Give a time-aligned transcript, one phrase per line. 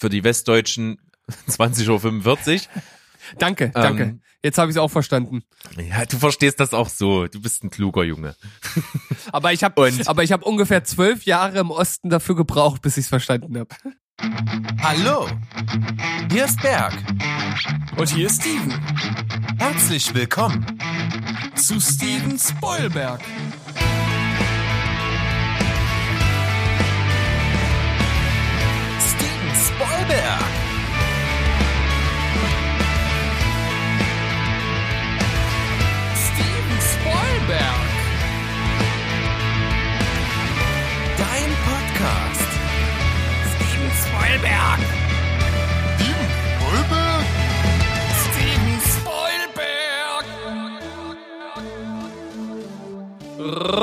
[0.00, 0.98] für die Westdeutschen
[1.48, 2.60] 20.45 Uhr.
[3.38, 4.02] Danke, danke.
[4.02, 5.42] Ähm, Jetzt habe ich es auch verstanden.
[5.76, 7.26] Ja, du verstehst das auch so.
[7.26, 8.34] Du bist ein kluger Junge.
[9.32, 13.04] Aber ich habe, aber ich habe ungefähr zwölf Jahre im Osten dafür gebraucht, bis ich
[13.04, 13.68] es verstanden habe.
[14.82, 15.28] Hallo,
[16.32, 16.94] hier ist Berg.
[17.96, 18.72] Und hier ist Steven
[19.58, 20.64] Herzlich willkommen.
[21.54, 23.20] zu Steven Spoilberg.
[30.00, 30.46] Steven Spoilberg.
[36.16, 37.80] Steven Spoilberg.
[41.18, 42.50] Dein Podcast.
[43.52, 44.80] Steven Spoilberg.
[48.24, 50.24] Steven Spoilberg.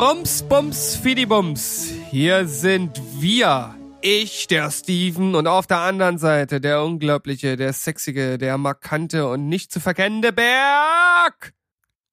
[0.02, 1.91] Rumsbums Fidibums.
[2.09, 3.77] Hier sind wir.
[4.02, 9.50] Ich, der Steven, und auf der anderen Seite der unglaubliche, der sexige, der markante und
[9.50, 11.54] nicht zu verkennende Berg.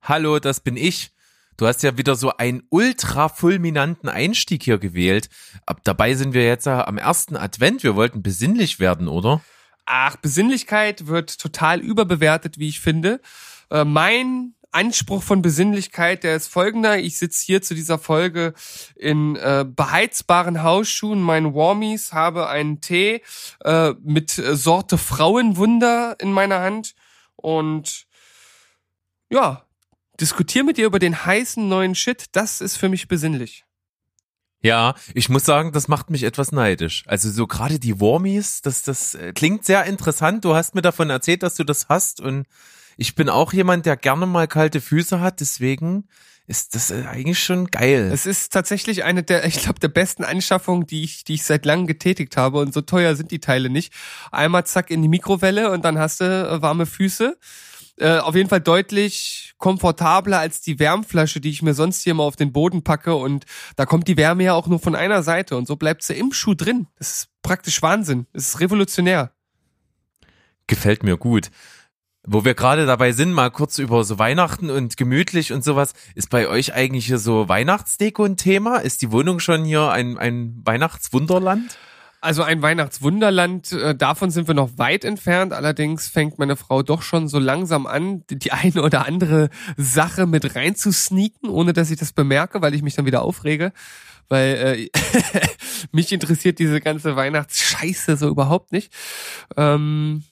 [0.00, 1.10] Hallo, das bin ich.
[1.56, 5.28] Du hast ja wieder so einen ultra fulminanten Einstieg hier gewählt.
[5.66, 7.82] Ab dabei sind wir jetzt am ersten Advent.
[7.82, 9.42] Wir wollten besinnlich werden, oder?
[9.84, 13.20] Ach, Besinnlichkeit wird total überbewertet, wie ich finde.
[13.70, 16.98] Äh, mein Anspruch von Besinnlichkeit, der ist folgender.
[16.98, 18.54] Ich sitze hier zu dieser Folge
[18.96, 23.22] in äh, beheizbaren Hausschuhen, meinen Warmies, habe einen Tee
[23.64, 26.94] äh, mit äh, Sorte Frauenwunder in meiner Hand
[27.36, 28.06] und
[29.30, 29.64] ja,
[30.20, 32.26] diskutiere mit dir über den heißen neuen Shit.
[32.32, 33.64] Das ist für mich besinnlich.
[34.64, 37.04] Ja, ich muss sagen, das macht mich etwas neidisch.
[37.06, 40.44] Also so gerade die Warmies, das, das äh, klingt sehr interessant.
[40.44, 42.46] Du hast mir davon erzählt, dass du das hast und
[42.96, 45.40] ich bin auch jemand, der gerne mal kalte Füße hat.
[45.40, 46.08] Deswegen
[46.46, 48.10] ist das äh, eigentlich schon geil.
[48.12, 51.64] Es ist tatsächlich eine der, ich glaube, der besten Anschaffungen, die ich, die ich seit
[51.64, 52.58] langem getätigt habe.
[52.58, 53.92] Und so teuer sind die Teile nicht.
[54.30, 57.38] Einmal zack in die Mikrowelle und dann hast du äh, warme Füße.
[57.96, 62.24] Äh, auf jeden Fall deutlich komfortabler als die Wärmflasche, die ich mir sonst hier mal
[62.24, 63.14] auf den Boden packe.
[63.14, 63.44] Und
[63.76, 65.56] da kommt die Wärme ja auch nur von einer Seite.
[65.56, 66.88] Und so bleibt sie im Schuh drin.
[66.98, 68.26] Das ist praktisch Wahnsinn.
[68.32, 69.32] Das ist revolutionär.
[70.66, 71.50] Gefällt mir gut.
[72.26, 75.92] Wo wir gerade dabei sind, mal kurz über so Weihnachten und gemütlich und sowas.
[76.14, 78.78] Ist bei euch eigentlich hier so Weihnachtsdeko ein Thema?
[78.78, 81.76] Ist die Wohnung schon hier ein, ein Weihnachtswunderland?
[82.22, 85.52] Also ein Weihnachtswunderland, äh, davon sind wir noch weit entfernt.
[85.52, 90.56] Allerdings fängt meine Frau doch schon so langsam an, die- eine oder andere Sache mit
[90.56, 93.72] rein zu sneaken, ohne dass ich das bemerke, weil ich mich dann wieder aufrege.
[94.30, 95.40] Weil äh,
[95.92, 98.90] mich interessiert diese ganze Weihnachtsscheiße so überhaupt nicht.
[99.58, 100.24] Ähm,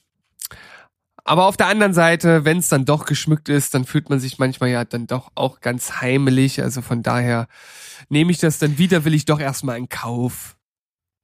[1.23, 4.39] aber auf der anderen Seite, wenn es dann doch geschmückt ist, dann fühlt man sich
[4.39, 6.61] manchmal ja dann doch auch ganz heimelig.
[6.61, 7.47] Also von daher
[8.09, 10.57] nehme ich das dann wieder, will ich doch erstmal in Kauf.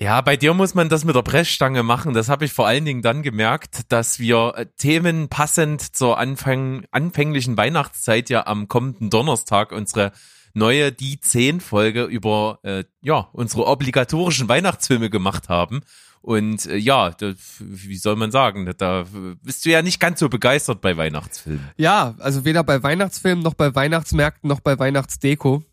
[0.02, 2.14] Ja, bei dir muss man das mit der Pressstange machen.
[2.14, 6.86] Das habe ich vor allen Dingen dann gemerkt, dass wir äh, Themen passend zur Anfang,
[6.92, 10.14] anfänglichen Weihnachtszeit ja am kommenden Donnerstag unsere
[10.54, 15.82] neue Die 10 Folge über äh, ja unsere obligatorischen Weihnachtsfilme gemacht haben.
[16.22, 19.06] Und äh, ja, da, wie soll man sagen, da
[19.42, 21.70] bist du ja nicht ganz so begeistert bei Weihnachtsfilmen.
[21.78, 25.64] Ja, also weder bei Weihnachtsfilmen noch bei Weihnachtsmärkten noch bei Weihnachtsdeko.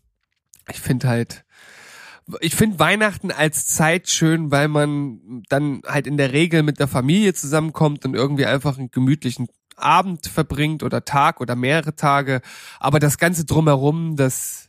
[0.69, 1.45] Ich finde halt,
[2.41, 6.87] ich finde Weihnachten als Zeit schön, weil man dann halt in der Regel mit der
[6.87, 12.41] Familie zusammenkommt und irgendwie einfach einen gemütlichen Abend verbringt oder Tag oder mehrere Tage.
[12.79, 14.66] Aber das Ganze drumherum, das,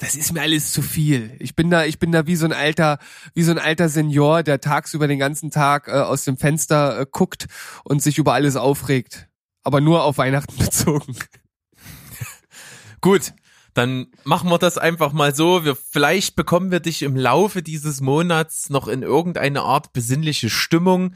[0.00, 1.36] das ist mir alles zu viel.
[1.38, 2.98] Ich bin da, ich bin da wie so ein alter,
[3.34, 7.06] wie so ein alter Senior, der tagsüber den ganzen Tag äh, aus dem Fenster äh,
[7.08, 7.46] guckt
[7.84, 9.28] und sich über alles aufregt.
[9.62, 11.16] Aber nur auf Weihnachten bezogen.
[13.02, 13.34] Gut,
[13.74, 15.66] dann machen wir das einfach mal so.
[15.66, 21.14] Wir, vielleicht bekommen wir dich im Laufe dieses Monats noch in irgendeine Art besinnliche Stimmung.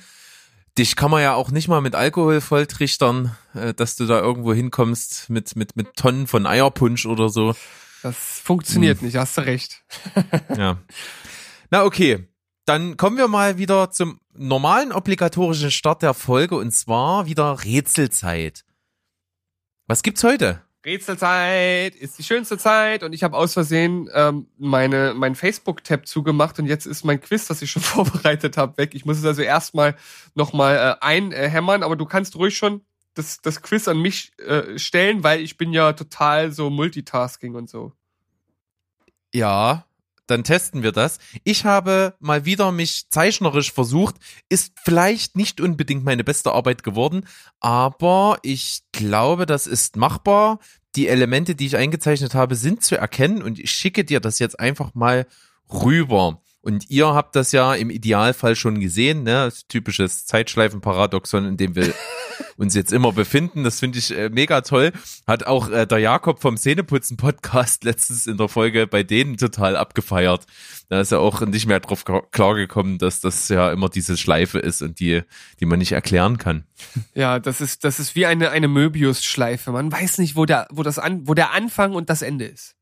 [0.77, 4.53] Dich kann man ja auch nicht mal mit Alkohol volltrichtern, äh, dass du da irgendwo
[4.53, 7.55] hinkommst mit, mit, mit Tonnen von Eierpunsch oder so.
[8.04, 9.82] Das funktioniert nicht, hast du recht.
[10.59, 10.78] Ja.
[11.70, 12.28] Na okay.
[12.66, 18.67] Dann kommen wir mal wieder zum normalen obligatorischen Start der Folge und zwar wieder Rätselzeit.
[19.87, 20.62] Was gibt's heute?
[20.84, 26.58] Rätselzeit ist die schönste Zeit und ich habe aus Versehen ähm, meine mein Facebook-Tab zugemacht
[26.58, 28.94] und jetzt ist mein Quiz, das ich schon vorbereitet habe, weg.
[28.94, 29.96] Ich muss es also erstmal
[30.34, 32.82] nochmal äh, einhämmern, aber du kannst ruhig schon
[33.14, 37.70] das, das Quiz an mich äh, stellen, weil ich bin ja total so Multitasking und
[37.70, 37.93] so.
[39.32, 39.87] Ja,
[40.26, 41.19] dann testen wir das.
[41.44, 44.16] Ich habe mal wieder mich zeichnerisch versucht,
[44.49, 47.26] ist vielleicht nicht unbedingt meine beste Arbeit geworden,
[47.61, 50.58] aber ich glaube, das ist machbar.
[50.96, 54.58] Die Elemente, die ich eingezeichnet habe, sind zu erkennen und ich schicke dir das jetzt
[54.60, 55.26] einfach mal
[55.70, 56.40] rüber.
[56.60, 59.32] Und ihr habt das ja im Idealfall schon gesehen, ne?
[59.32, 61.93] Das typisches Zeitschleifenparadoxon, in dem wir
[62.56, 63.65] uns jetzt immer befinden.
[63.65, 64.93] Das finde ich äh, mega toll.
[65.27, 69.77] Hat auch äh, der Jakob vom Zähneputzen Podcast letztens in der Folge bei denen total
[69.77, 70.47] abgefeiert.
[70.89, 74.83] Da ist er auch nicht mehr drauf klargekommen, dass das ja immer diese Schleife ist
[74.83, 75.23] und die,
[75.61, 76.65] die man nicht erklären kann.
[77.15, 79.73] Ja, das ist, das ist wie eine, eine Möbius-Schleife.
[79.73, 82.77] Man weiß nicht, wo der, wo das an, wo der Anfang und das Ende ist.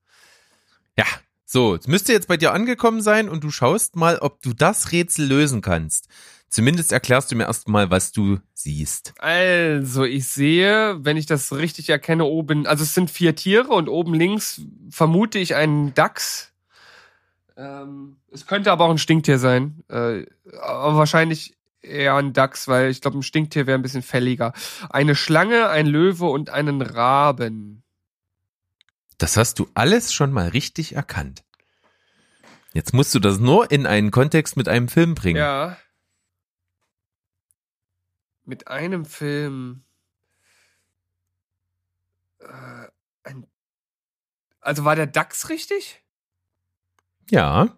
[0.97, 1.07] Ja,
[1.53, 4.91] so, es müsste jetzt bei dir angekommen sein und du schaust mal, ob du das
[4.91, 6.09] Rätsel lösen kannst.
[6.52, 9.14] Zumindest erklärst du mir erstmal, was du siehst.
[9.19, 13.88] Also, ich sehe, wenn ich das richtig erkenne, oben, also es sind vier Tiere und
[13.88, 14.60] oben links
[14.90, 16.52] vermute ich einen Dachs.
[17.56, 19.82] Ähm, es könnte aber auch ein Stinktier sein.
[19.88, 20.26] Äh,
[20.60, 24.52] aber wahrscheinlich eher ein Dachs, weil ich glaube, ein Stinktier wäre ein bisschen fälliger.
[24.90, 27.82] Eine Schlange, ein Löwe und einen Raben.
[29.16, 31.44] Das hast du alles schon mal richtig erkannt.
[32.75, 35.38] Jetzt musst du das nur in einen Kontext mit einem Film bringen.
[35.38, 35.78] Ja.
[38.44, 39.85] Mit einem Film.
[42.41, 42.89] Äh,
[43.25, 43.47] ein,
[44.61, 46.03] also war der Dachs richtig?
[47.31, 47.77] Ja.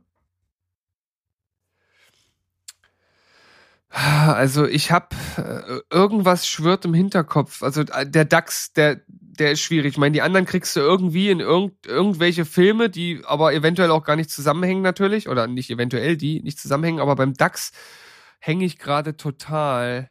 [3.91, 7.63] Also ich habe äh, irgendwas schwirrt im Hinterkopf.
[7.63, 9.95] Also äh, der Dachs, der der ist schwierig.
[9.95, 14.05] Ich meine, die anderen kriegst du irgendwie in irgend, irgendwelche Filme, die aber eventuell auch
[14.05, 15.29] gar nicht zusammenhängen natürlich.
[15.29, 17.01] Oder nicht eventuell, die nicht zusammenhängen.
[17.01, 17.73] Aber beim DAX
[18.39, 20.11] hänge ich gerade total.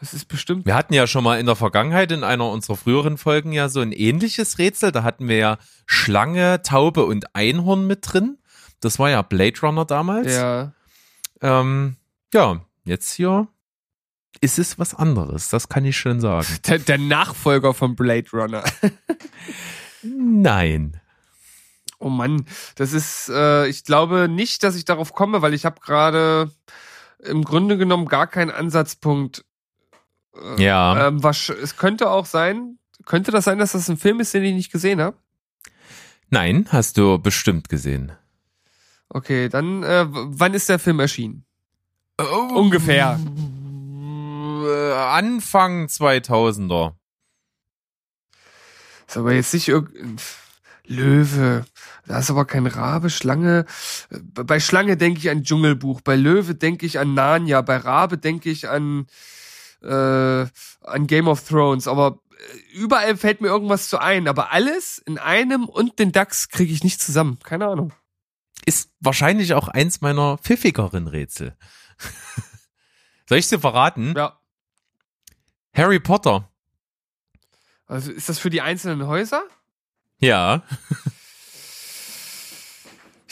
[0.00, 0.64] Das ist bestimmt.
[0.64, 3.80] Wir hatten ja schon mal in der Vergangenheit in einer unserer früheren Folgen ja so
[3.80, 4.92] ein ähnliches Rätsel.
[4.92, 8.38] Da hatten wir ja Schlange, Taube und Einhorn mit drin.
[8.80, 10.32] Das war ja Blade Runner damals.
[10.32, 10.72] Ja.
[11.40, 11.96] Ähm,
[12.32, 13.48] ja, jetzt hier
[14.40, 16.46] ist es was anderes, das kann ich schon sagen.
[16.66, 18.62] Der, der Nachfolger von Blade Runner.
[20.02, 21.00] Nein.
[21.98, 22.46] Oh Mann,
[22.76, 26.52] das ist, äh, ich glaube nicht, dass ich darauf komme, weil ich habe gerade
[27.18, 29.44] im Grunde genommen gar keinen Ansatzpunkt.
[30.34, 31.08] Äh, ja.
[31.08, 34.44] Ähm, was, es könnte auch sein, könnte das sein, dass das ein Film ist, den
[34.44, 35.16] ich nicht gesehen habe?
[36.30, 38.12] Nein, hast du bestimmt gesehen.
[39.08, 41.44] Okay, dann, äh, wann ist der Film erschienen?
[42.20, 42.58] Oh.
[42.60, 43.18] Ungefähr.
[44.64, 46.94] Äh, Anfang 2000er.
[49.06, 50.16] Ist aber jetzt nicht irgendein
[50.86, 51.64] Löwe.
[52.06, 53.64] Da ist aber kein Rabe, Schlange.
[54.10, 56.02] Bei Schlange denke ich an Dschungelbuch.
[56.02, 57.62] Bei Löwe denke ich an Narnia.
[57.62, 59.06] Bei Rabe denke ich an,
[59.82, 60.46] äh,
[60.82, 61.88] an Game of Thrones.
[61.88, 64.28] Aber äh, überall fällt mir irgendwas zu ein.
[64.28, 67.38] Aber alles in einem und den DAX kriege ich nicht zusammen.
[67.42, 67.92] Keine Ahnung.
[68.66, 71.56] Ist wahrscheinlich auch eins meiner pfiffigeren Rätsel.
[73.28, 74.14] Soll ich dir verraten?
[74.16, 74.38] Ja.
[75.74, 76.50] Harry Potter.
[77.86, 79.42] Also ist das für die einzelnen Häuser?
[80.18, 80.62] Ja.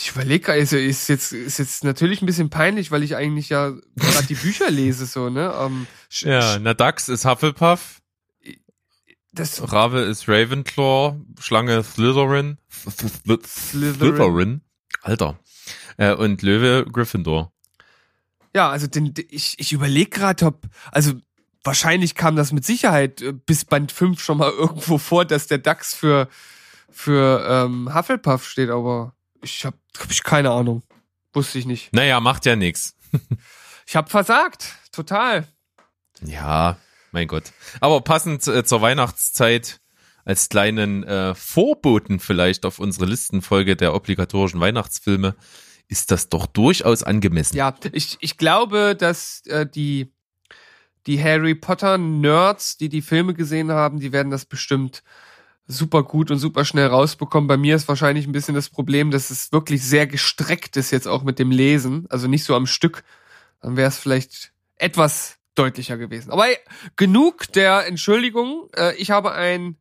[0.07, 3.73] Ich überlege, also ist jetzt, ist jetzt natürlich ein bisschen peinlich, weil ich eigentlich ja
[3.97, 5.53] gerade die Bücher lese, so, ne?
[5.53, 5.89] Um,
[6.23, 8.01] ähm, ja, na Dax ist Hufflepuff.
[9.33, 12.59] Das Rabe ist Ravenclaw, Schlange Slytherin.
[12.71, 13.41] Slytherin.
[13.45, 14.61] Slytherin.
[15.03, 15.41] Alter.
[15.97, 17.53] Äh, und Löwe Gryffindor.
[18.55, 21.15] Ja, also den, ich, ich überlege gerade, ob, also
[21.65, 25.59] wahrscheinlich kam das mit Sicherheit äh, bis Band 5 schon mal irgendwo vor, dass der
[25.59, 26.29] DAX für,
[26.93, 30.83] für ähm, Hufflepuff steht, aber ich habe hab ich keine Ahnung.
[31.33, 31.93] Wusste ich nicht.
[31.93, 32.97] Naja, macht ja nix.
[33.87, 34.75] ich habe versagt.
[34.93, 35.47] Total.
[36.23, 36.79] Ja,
[37.13, 37.53] mein Gott.
[37.81, 39.81] Aber passend äh, zur Weihnachtszeit
[40.25, 45.37] als kleinen äh, Vorboten vielleicht auf unsere Listenfolge der obligatorischen Weihnachtsfilme
[45.89, 47.57] ist das doch durchaus angemessen.
[47.57, 50.13] Ja, ich, ich glaube, dass äh, die
[51.07, 55.03] die Harry Potter Nerds, die die Filme gesehen haben, die werden das bestimmt
[55.67, 57.49] super gut und super schnell rausbekommen.
[57.49, 61.09] Bei mir ist wahrscheinlich ein bisschen das Problem, dass es wirklich sehr gestreckt ist jetzt
[61.09, 63.03] auch mit dem Lesen, also nicht so am Stück.
[63.61, 66.31] Dann wäre es vielleicht etwas deutlicher gewesen.
[66.31, 66.47] Aber
[66.97, 68.69] genug der Entschuldigung.
[68.77, 69.77] Äh, ich habe ein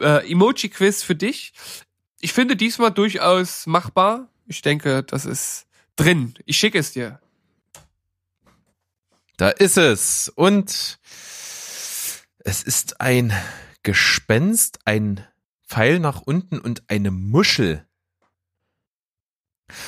[0.00, 1.52] äh, Emoji-Quiz für dich.
[2.20, 4.28] Ich finde diesmal durchaus machbar.
[4.46, 6.34] Ich denke, das ist drin.
[6.46, 7.20] Ich schicke es dir.
[9.36, 10.30] Da ist es.
[10.34, 10.98] Und
[12.44, 13.32] es ist ein
[13.82, 15.26] Gespenst, ein
[15.66, 17.86] Pfeil nach unten und eine Muschel.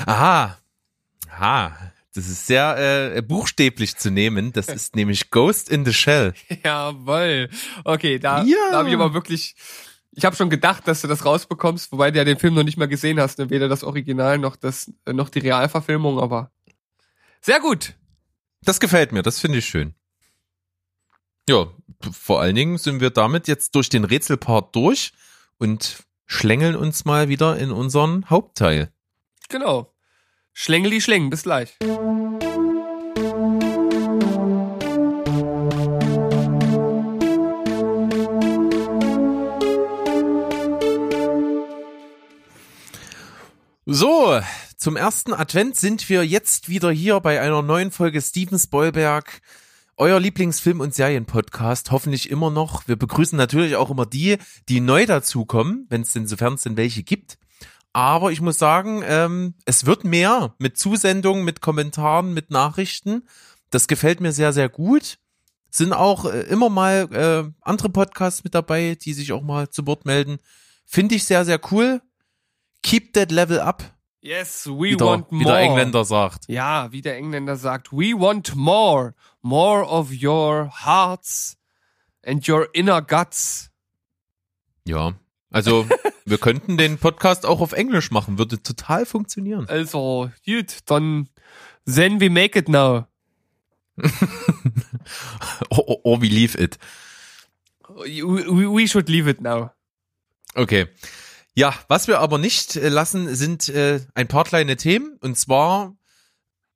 [0.06, 0.58] Aha.
[1.30, 1.92] Aha.
[2.14, 4.52] Das ist sehr äh, buchstäblich zu nehmen.
[4.52, 6.34] Das ist nämlich Ghost in the Shell.
[6.64, 7.48] Jawoll.
[7.84, 8.56] Okay, da, ja.
[8.70, 9.56] da habe ich aber wirklich.
[10.14, 12.76] Ich habe schon gedacht, dass du das rausbekommst, wobei du ja den Film noch nicht
[12.76, 13.48] mal gesehen hast, ne?
[13.48, 16.52] weder das Original noch das äh, noch die Realverfilmung, aber
[17.40, 17.94] sehr gut.
[18.62, 19.94] Das gefällt mir, das finde ich schön.
[21.48, 21.66] Ja,
[22.12, 25.12] vor allen Dingen sind wir damit jetzt durch den Rätselpart durch
[25.58, 28.92] und schlängeln uns mal wieder in unseren Hauptteil.
[29.48, 29.92] Genau.
[30.52, 31.76] Schlängeli schlängen, bis gleich.
[43.84, 44.40] So,
[44.76, 49.42] zum ersten Advent sind wir jetzt wieder hier bei einer neuen Folge Steven Spoilberg,
[49.96, 52.88] euer Lieblingsfilm- und Serienpodcast, hoffentlich immer noch.
[52.88, 56.76] Wir begrüßen natürlich auch immer die, die neu dazukommen, wenn es denn sofern es denn
[56.76, 57.38] welche gibt.
[57.92, 63.28] Aber ich muss sagen, ähm, es wird mehr mit Zusendungen, mit Kommentaren, mit Nachrichten.
[63.70, 65.18] Das gefällt mir sehr, sehr gut.
[65.70, 69.86] Sind auch äh, immer mal äh, andere Podcasts mit dabei, die sich auch mal zu
[69.86, 70.38] Wort melden.
[70.86, 72.00] Finde ich sehr, sehr cool.
[72.82, 73.84] Keep that level up,
[74.24, 75.54] Yes, we wie der, want wie more.
[75.54, 76.44] der Engländer sagt.
[76.48, 79.14] Ja, wie der Engländer sagt, we want more.
[79.42, 81.58] More of your hearts
[82.24, 83.70] and your inner guts.
[84.86, 85.14] Ja,
[85.50, 85.86] also
[86.24, 89.68] wir könnten den Podcast auch auf Englisch machen, würde total funktionieren.
[89.68, 91.28] Also, gut, dann
[91.86, 93.06] then we make it now.
[95.70, 96.78] Oh, oh, oh, we leave it.
[97.88, 99.70] We, we we should leave it now.
[100.54, 100.86] Okay.
[101.54, 105.18] Ja, was wir aber nicht äh, lassen, sind äh, ein paar kleine Themen.
[105.20, 105.96] Und zwar,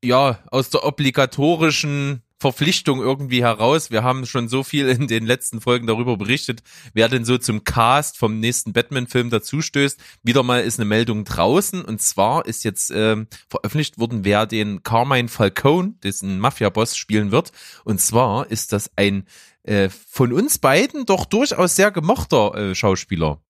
[0.03, 3.91] ja, aus der obligatorischen Verpflichtung irgendwie heraus.
[3.91, 6.63] Wir haben schon so viel in den letzten Folgen darüber berichtet,
[6.93, 9.99] wer denn so zum Cast vom nächsten Batman-Film dazustößt.
[10.23, 11.83] Wieder mal ist eine Meldung draußen.
[11.83, 17.53] Und zwar ist jetzt ähm, veröffentlicht worden, wer den Carmine Falcone, dessen Mafia-Boss, spielen wird.
[17.85, 19.27] Und zwar ist das ein
[19.63, 23.41] äh, von uns beiden doch durchaus sehr gemochter äh, Schauspieler.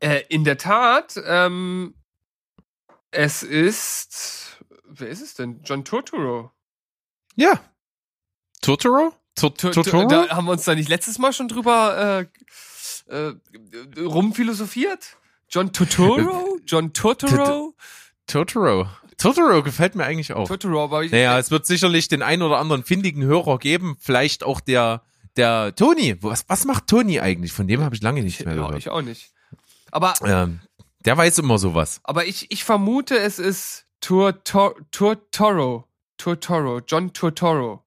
[0.00, 1.94] Äh, in der Tat, ähm,
[3.10, 5.62] es ist, wer ist es denn?
[5.64, 6.52] John Turturro.
[7.36, 7.60] Ja.
[8.62, 9.12] Totoro?
[9.36, 10.06] Tur- Totoro?
[10.06, 12.26] Da haben wir uns da nicht letztes Mal schon drüber
[13.08, 13.34] äh, äh,
[14.00, 15.16] rumphilosophiert?
[15.48, 16.58] John Turturro?
[16.66, 17.74] John Turturro?
[18.26, 18.86] Totoro.
[19.16, 20.46] Totoro gefällt mir eigentlich auch.
[20.46, 23.96] Turturro, aber ich, Naja, es wird sicherlich den ein oder anderen findigen Hörer geben.
[23.98, 25.02] Vielleicht auch der,
[25.36, 26.16] der Toni.
[26.22, 27.52] Was, was macht Toni eigentlich?
[27.52, 28.78] Von dem habe ich lange nicht mehr ja, gehört.
[28.78, 29.32] ich auch nicht.
[29.90, 30.60] Aber, Ähm,
[31.00, 32.00] der weiß immer sowas.
[32.04, 35.84] aber ich, ich vermute, es ist Turtoro.
[36.20, 36.80] Turtoro.
[36.86, 37.82] John Turtoro.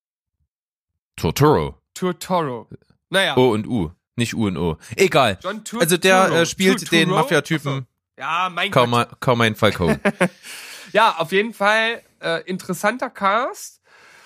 [1.16, 1.76] Totoro.
[1.94, 2.68] Turtoro.
[3.10, 3.38] Naja.
[3.38, 3.92] O und U.
[4.16, 4.78] Nicht U und O.
[4.96, 5.38] Egal.
[5.44, 7.00] John Tur Also der äh, spielt Turturro?
[7.00, 7.86] den Mafia-Typen.
[8.18, 8.90] Ja, mein Gott.
[8.90, 10.00] Carmine, Carmine Falcone.
[10.94, 13.82] Ja, auf jeden Fall äh, interessanter Cast.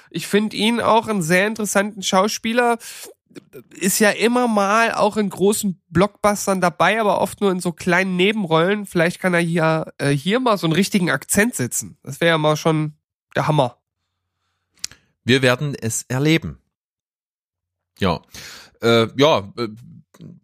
[0.09, 2.77] Ich finde ihn auch einen sehr interessanten Schauspieler.
[3.71, 8.15] Ist ja immer mal auch in großen Blockbustern dabei, aber oft nur in so kleinen
[8.15, 8.85] Nebenrollen.
[8.85, 11.97] Vielleicht kann er hier, äh, hier mal so einen richtigen Akzent setzen.
[12.03, 12.93] Das wäre ja mal schon
[13.35, 13.77] der Hammer.
[15.27, 16.57] Wir werden es erleben.
[17.99, 18.21] Ja.
[18.81, 19.67] Äh, ja, äh,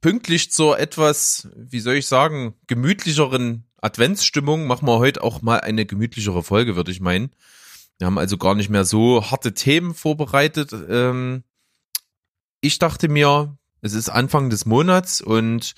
[0.01, 5.85] pünktlich zur etwas, wie soll ich sagen, gemütlicheren Adventsstimmung machen wir heute auch mal eine
[5.85, 7.31] gemütlichere Folge, würde ich meinen.
[7.97, 10.75] Wir haben also gar nicht mehr so harte Themen vorbereitet.
[10.89, 11.45] Ähm,
[12.59, 15.75] ich dachte mir, es ist Anfang des Monats und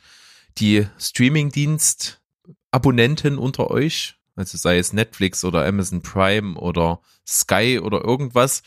[0.57, 8.63] die Streamingdienst-Abonnenten unter euch, also sei es Netflix oder Amazon Prime oder Sky oder irgendwas,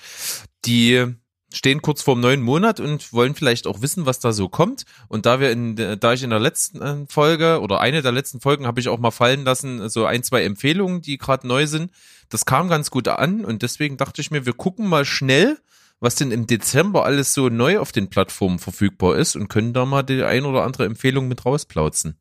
[0.64, 1.06] die
[1.52, 4.84] stehen kurz vor dem neuen Monat und wollen vielleicht auch wissen, was da so kommt.
[5.08, 8.40] Und da wir in, da ich in der letzten äh, Folge oder eine der letzten
[8.40, 11.90] Folgen habe ich auch mal fallen lassen, so ein, zwei Empfehlungen, die gerade neu sind.
[12.28, 15.58] Das kam ganz gut an und deswegen dachte ich mir, wir gucken mal schnell,
[16.00, 19.84] was denn im Dezember alles so neu auf den Plattformen verfügbar ist und können da
[19.86, 22.18] mal die ein oder andere Empfehlung mit rausplauzen.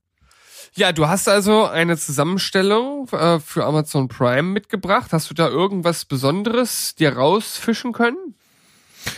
[0.77, 5.11] Ja, du hast also eine Zusammenstellung äh, für Amazon Prime mitgebracht.
[5.11, 8.35] Hast du da irgendwas Besonderes dir rausfischen können?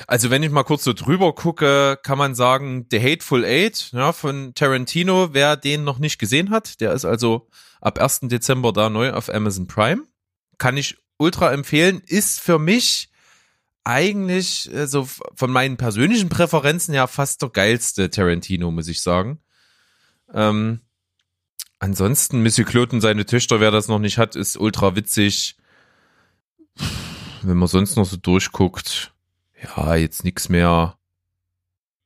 [0.08, 4.14] Also wenn ich mal kurz so drüber gucke, kann man sagen, The Hateful Eight ja,
[4.14, 7.50] von Tarantino, wer den noch nicht gesehen hat, der ist also
[7.82, 8.22] ab 1.
[8.30, 10.04] Dezember da neu auf Amazon Prime.
[10.60, 13.10] Kann ich ultra empfehlen, ist für mich
[13.84, 19.42] eigentlich äh, so von meinen persönlichen Präferenzen ja fast der geilste Tarantino, muss ich sagen.
[20.34, 20.80] Ähm,
[21.80, 25.56] ansonsten, Missy Cloten, und seine Töchter, wer das noch nicht hat, ist ultra witzig.
[27.42, 29.14] Wenn man sonst noch so durchguckt,
[29.62, 30.98] ja, jetzt nix mehr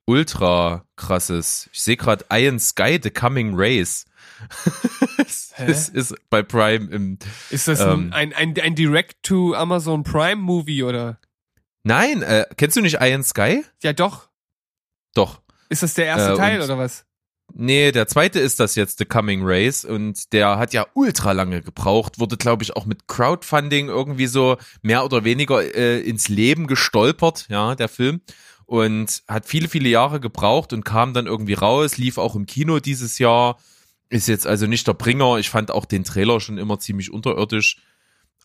[0.05, 1.69] ultra krasses.
[1.71, 4.05] Ich sehe gerade Iron Sky, The Coming Race.
[5.17, 5.71] das Hä?
[5.71, 7.17] ist, bei Prime im.
[7.49, 8.11] Ist das Ähm.
[8.13, 11.19] ein, ein, ein, Direct-to-Amazon Prime-Movie oder?
[11.83, 13.63] Nein, äh, kennst du nicht Iron Sky?
[13.81, 14.29] Ja, doch.
[15.13, 15.41] Doch.
[15.69, 17.05] Ist das der erste Äh, Teil oder was?
[17.55, 19.85] Nee, der zweite ist das jetzt, The Coming Race.
[19.85, 24.57] Und der hat ja ultra lange gebraucht, wurde, glaube ich, auch mit Crowdfunding irgendwie so
[24.81, 28.21] mehr oder weniger äh, ins Leben gestolpert, ja, der Film.
[28.65, 32.79] Und hat viele, viele Jahre gebraucht und kam dann irgendwie raus, lief auch im Kino
[32.79, 33.59] dieses Jahr.
[34.09, 35.37] Ist jetzt also nicht der Bringer.
[35.37, 37.77] Ich fand auch den Trailer schon immer ziemlich unterirdisch.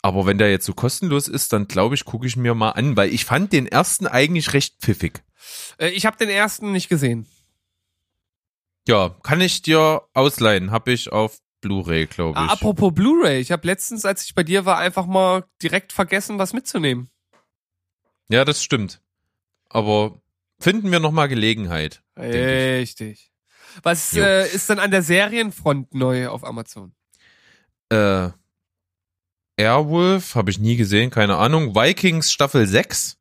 [0.01, 2.95] Aber wenn der jetzt so kostenlos ist, dann glaube ich, gucke ich mir mal an,
[2.95, 5.23] weil ich fand den ersten eigentlich recht pfiffig.
[5.77, 7.25] Äh, ich habe den ersten nicht gesehen.
[8.89, 10.71] Ja, kann ich dir ausleihen.
[10.71, 12.51] Habe ich auf Blu-ray, glaube Ah, ich.
[12.51, 16.53] apropos Blu-ray, ich habe letztens, als ich bei dir war, einfach mal direkt vergessen, was
[16.53, 17.07] mitzunehmen.
[18.29, 18.99] Ja, das stimmt.
[19.69, 20.19] Aber
[20.59, 22.01] finden wir noch mal Gelegenheit.
[22.17, 22.23] ich.
[22.23, 23.31] Richtig.
[23.83, 26.95] Was äh, ist denn an der Serienfront neu auf Amazon?
[27.89, 28.29] Äh,
[29.57, 31.75] Airwolf habe ich nie gesehen, keine Ahnung.
[31.75, 33.18] Vikings Staffel 6.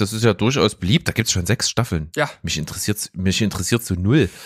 [0.00, 1.08] Das ist ja durchaus beliebt.
[1.08, 2.10] Da gibt's schon sechs Staffeln.
[2.16, 2.30] Ja.
[2.42, 4.28] Mich interessiert mich interessiert so null.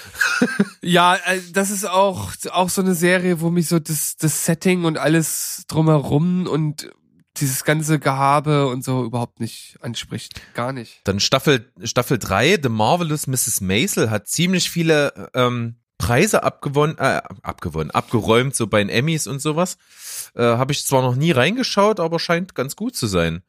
[0.82, 4.84] Ja, äh, das ist auch auch so eine Serie, wo mich so das das Setting
[4.84, 6.90] und alles drumherum und
[7.38, 10.40] dieses ganze Gehabe und so überhaupt nicht anspricht.
[10.54, 11.00] Gar nicht.
[11.04, 13.60] Dann Staffel Staffel 3, The Marvelous Mrs.
[13.60, 19.40] Maisel hat ziemlich viele ähm, Preise abgewonnen, äh, abgewonnen, abgeräumt, so bei den Emmys und
[19.40, 19.78] sowas.
[20.34, 23.42] Äh, Habe ich zwar noch nie reingeschaut, aber scheint ganz gut zu sein.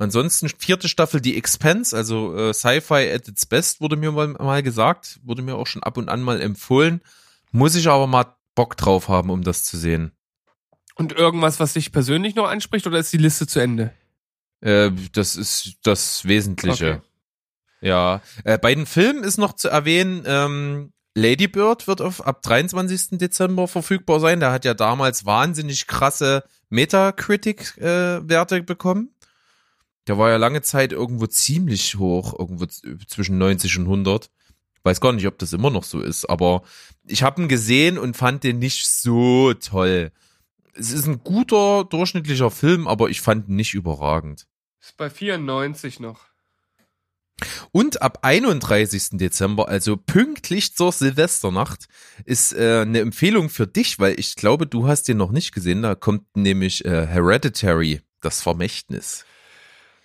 [0.00, 4.62] Ansonsten vierte Staffel Die Expense, also äh, Sci-Fi at its best, wurde mir mal, mal
[4.62, 7.02] gesagt, wurde mir auch schon ab und an mal empfohlen.
[7.52, 10.12] Muss ich aber mal Bock drauf haben, um das zu sehen.
[10.94, 13.92] Und irgendwas, was dich persönlich noch anspricht, oder ist die Liste zu Ende?
[14.62, 16.94] Äh, das ist das Wesentliche.
[16.94, 17.00] Okay.
[17.82, 22.40] Ja, äh, bei den Filmen ist noch zu erwähnen, ähm, Lady Bird wird auf, ab
[22.40, 23.18] 23.
[23.18, 24.40] Dezember verfügbar sein.
[24.40, 29.14] Der hat ja damals wahnsinnig krasse Metacritic-Werte bekommen.
[30.10, 34.28] Der war ja lange Zeit irgendwo ziemlich hoch, irgendwo zwischen 90 und 100.
[34.82, 36.64] Weiß gar nicht, ob das immer noch so ist, aber
[37.06, 40.10] ich habe ihn gesehen und fand den nicht so toll.
[40.74, 44.48] Es ist ein guter, durchschnittlicher Film, aber ich fand ihn nicht überragend.
[44.80, 46.22] Ist bei 94 noch.
[47.70, 49.10] Und ab 31.
[49.12, 51.86] Dezember, also pünktlich zur Silvesternacht,
[52.24, 55.82] ist äh, eine Empfehlung für dich, weil ich glaube, du hast den noch nicht gesehen.
[55.82, 59.24] Da kommt nämlich äh, Hereditary, das Vermächtnis.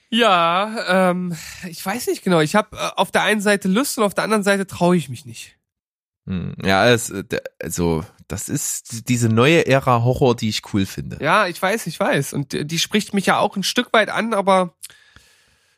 [0.10, 1.36] Ja, ähm,
[1.68, 2.40] ich weiß nicht genau.
[2.40, 5.10] Ich habe äh, auf der einen Seite Lust und auf der anderen Seite traue ich
[5.10, 5.58] mich nicht.
[6.28, 7.24] Hm, ja, es, äh,
[7.62, 11.18] also das ist diese neue Ära Horror, die ich cool finde.
[11.22, 12.34] Ja, ich weiß, ich weiß.
[12.34, 14.76] Und äh, die spricht mich ja auch ein Stück weit an, aber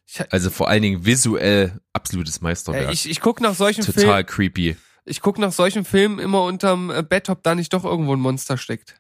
[0.06, 2.90] ich, Also vor allen Dingen visuell absolutes Meisterwerk.
[2.90, 4.26] äh, ich, ich guck nach solchen Total Filmen.
[4.26, 4.78] creepy.
[5.06, 8.58] Ich guck nach solchen Filmen immer unterm Bett, ob da nicht doch irgendwo ein Monster
[8.58, 8.96] steckt.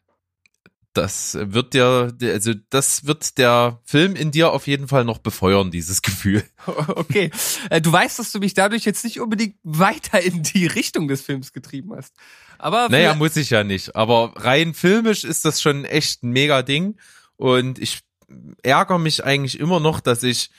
[0.97, 5.69] Das wird dir, also das wird der Film in dir auf jeden Fall noch befeuern,
[5.69, 6.43] dieses Gefühl.
[6.65, 7.29] Okay.
[7.69, 11.21] Äh, du weißt, dass du mich dadurch jetzt nicht unbedingt weiter in die Richtung des
[11.21, 12.15] Films getrieben hast.
[12.57, 13.95] Aber Naja, muss ich ja nicht.
[13.95, 16.97] Aber rein filmisch ist das schon echt ein mega Ding.
[17.35, 17.99] Und ich
[18.63, 20.49] ärgere mich eigentlich immer noch, dass ich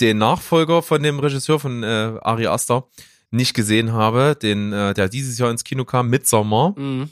[0.00, 2.86] den Nachfolger von dem Regisseur von äh, Ari Aster
[3.30, 6.78] nicht gesehen habe, den äh, der dieses Jahr ins Kino kam, Midsommar.
[6.78, 7.10] Mhm.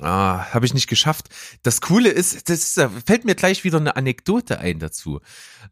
[0.00, 1.28] Ah, habe ich nicht geschafft.
[1.62, 5.20] Das Coole ist, das ist, da fällt mir gleich wieder eine Anekdote ein dazu.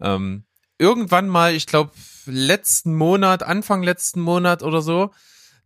[0.01, 0.45] Ähm,
[0.79, 1.93] irgendwann mal, ich glaube
[2.27, 5.11] letzten Monat, Anfang letzten Monat oder so,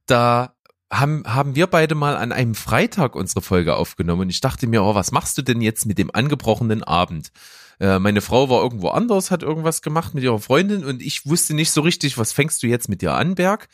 [0.06, 0.54] da
[0.90, 4.82] haben, haben wir beide mal an einem Freitag unsere Folge aufgenommen und ich dachte mir,
[4.82, 7.30] oh, was machst du denn jetzt mit dem angebrochenen Abend?
[7.78, 11.54] Äh, meine Frau war irgendwo anders, hat irgendwas gemacht mit ihrer Freundin und ich wusste
[11.54, 13.68] nicht so richtig, was fängst du jetzt mit dir an, Berg?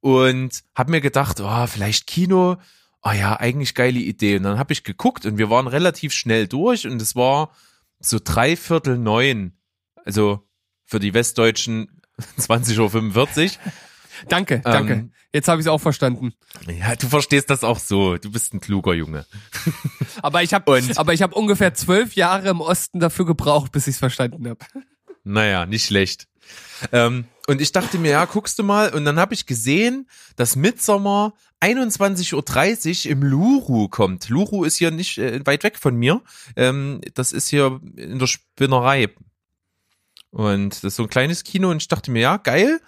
[0.00, 2.58] Und hab mir gedacht, oh, vielleicht Kino,
[3.06, 4.36] oh ja, eigentlich geile Idee.
[4.36, 7.50] Und dann habe ich geguckt und wir waren relativ schnell durch und es war
[8.00, 9.52] so drei Viertel neun.
[10.04, 10.46] Also
[10.84, 12.02] für die Westdeutschen
[12.38, 13.50] 20.45 Uhr.
[14.28, 14.92] Danke, danke.
[14.92, 16.32] Ähm, Jetzt habe ich es auch verstanden.
[16.66, 18.16] Ja, du verstehst das auch so.
[18.16, 19.26] Du bist ein kluger Junge.
[20.22, 23.96] Aber ich habe aber ich habe ungefähr zwölf Jahre im Osten dafür gebraucht, bis ich
[23.96, 24.64] es verstanden habe.
[25.24, 26.26] Naja, nicht schlecht.
[26.90, 28.92] Ähm, und ich dachte mir, ja, guckst du mal.
[28.92, 34.28] Und dann habe ich gesehen, dass Midsommer 21.30 Uhr im Luru kommt.
[34.28, 36.22] Luru ist hier nicht äh, weit weg von mir.
[36.56, 39.10] Ähm, das ist hier in der Spinnerei.
[40.30, 41.70] Und das ist so ein kleines Kino.
[41.70, 42.80] Und ich dachte mir, ja, geil,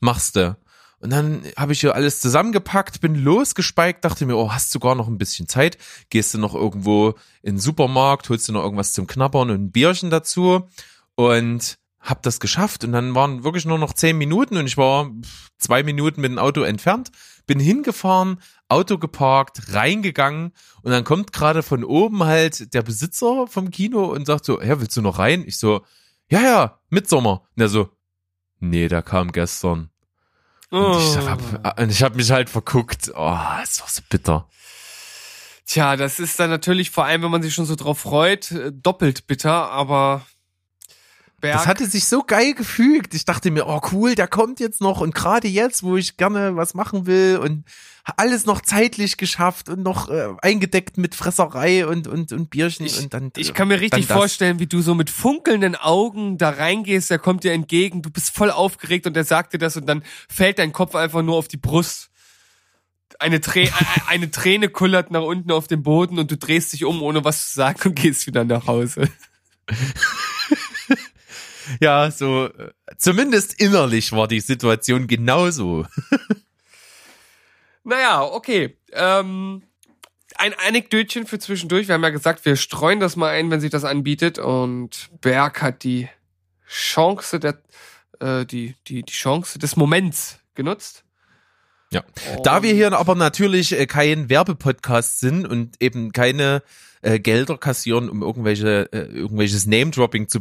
[0.00, 0.56] machst du.
[1.00, 5.08] Und dann habe ich hier alles zusammengepackt, bin losgespeikt, dachte mir, oh, hast sogar noch
[5.08, 5.76] ein bisschen Zeit.
[6.08, 7.10] Gehst du noch irgendwo
[7.42, 10.68] in den Supermarkt, holst du noch irgendwas zum Knabbern und ein Bierchen dazu.
[11.16, 12.84] Und hab das geschafft.
[12.84, 15.10] Und dann waren wirklich nur noch zehn Minuten und ich war
[15.58, 17.10] zwei Minuten mit dem Auto entfernt.
[17.46, 23.70] Bin hingefahren, Auto geparkt, reingegangen und dann kommt gerade von oben halt der Besitzer vom
[23.70, 25.44] Kino und sagt so, ja, willst du noch rein?
[25.46, 25.84] Ich so,
[26.28, 27.42] ja, ja, Mitsommer.
[27.56, 27.90] Und er so,
[28.60, 29.90] nee, der kam gestern.
[30.70, 31.26] Und ich Oh.
[31.28, 33.10] hab, und ich hab mich halt verguckt.
[33.14, 34.48] Oh, es war so bitter.
[35.66, 38.70] Tja, das ist dann natürlich vor allem, wenn man sich schon so drauf freut, äh,
[38.72, 40.26] doppelt bitter, aber
[41.44, 41.58] Berg.
[41.58, 43.12] Das hatte sich so geil gefügt.
[43.12, 46.56] Ich dachte mir, oh cool, der kommt jetzt noch und gerade jetzt, wo ich gerne
[46.56, 47.64] was machen will und
[48.16, 52.98] alles noch zeitlich geschafft und noch äh, eingedeckt mit Fresserei und und und Bierchen ich,
[52.98, 54.16] und dann ich kann mir richtig dann das.
[54.16, 58.34] vorstellen, wie du so mit funkelnden Augen da reingehst, der kommt dir entgegen, du bist
[58.34, 61.48] voll aufgeregt und der sagt dir das und dann fällt dein Kopf einfach nur auf
[61.48, 62.08] die Brust.
[63.18, 63.70] Eine, Trä
[64.08, 67.48] eine Träne kullert nach unten auf den Boden und du drehst dich um, ohne was
[67.48, 69.10] zu sagen und gehst wieder nach Hause.
[71.80, 75.86] Ja, so äh, zumindest innerlich war die Situation genauso.
[77.84, 78.76] Naja, okay.
[78.92, 79.62] Ähm,
[80.36, 81.86] ein Anekdötchen für zwischendurch.
[81.86, 84.38] Wir haben ja gesagt, wir streuen das mal ein, wenn sich das anbietet.
[84.38, 86.08] Und Berg hat die
[86.66, 87.62] Chance der,
[88.20, 91.04] äh, die, die, die Chance des Moments genutzt.
[91.90, 92.02] Ja.
[92.42, 96.62] Da wir hier aber natürlich äh, kein Werbepodcast sind und eben keine
[97.02, 100.40] äh, Gelder kassieren, um irgendwelche äh, irgendwelches Name-Dropping zu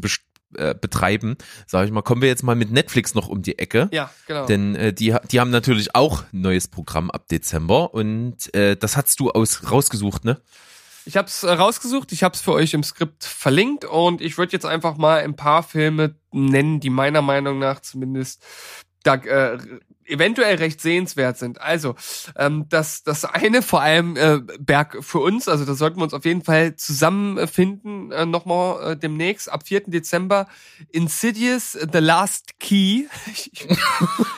[0.57, 1.37] äh, betreiben,
[1.67, 3.89] sage ich mal, kommen wir jetzt mal mit Netflix noch um die Ecke.
[3.91, 4.45] Ja, genau.
[4.45, 8.97] Denn äh, die, die haben natürlich auch ein neues Programm ab Dezember und äh, das
[8.97, 10.39] hast du aus rausgesucht, ne?
[11.05, 14.53] Ich habe es rausgesucht, ich habe es für euch im Skript verlinkt und ich würde
[14.53, 18.41] jetzt einfach mal ein paar Filme nennen, die meiner Meinung nach zumindest
[19.03, 19.57] da, äh,
[20.05, 21.61] eventuell recht sehenswert sind.
[21.61, 21.95] Also
[22.37, 26.13] ähm, das das eine vor allem äh, Berg für uns, also da sollten wir uns
[26.13, 29.83] auf jeden Fall zusammenfinden äh, nochmal äh, demnächst ab 4.
[29.87, 30.47] Dezember
[30.91, 33.05] Insidious The Last Key.
[33.35, 33.51] Ich,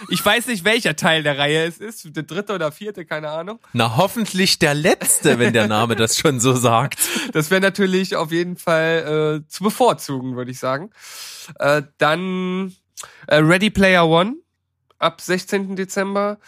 [0.10, 3.60] ich weiß nicht welcher Teil der Reihe es ist, der dritte oder vierte, keine Ahnung.
[3.74, 7.00] Na, hoffentlich der letzte, wenn der Name das schon so sagt.
[7.34, 10.92] Das wäre natürlich auf jeden Fall äh, zu bevorzugen, würde ich sagen.
[11.60, 12.74] Äh, dann
[13.28, 14.36] äh, Ready Player One
[15.06, 15.76] ab 16.
[15.76, 16.40] Dezember.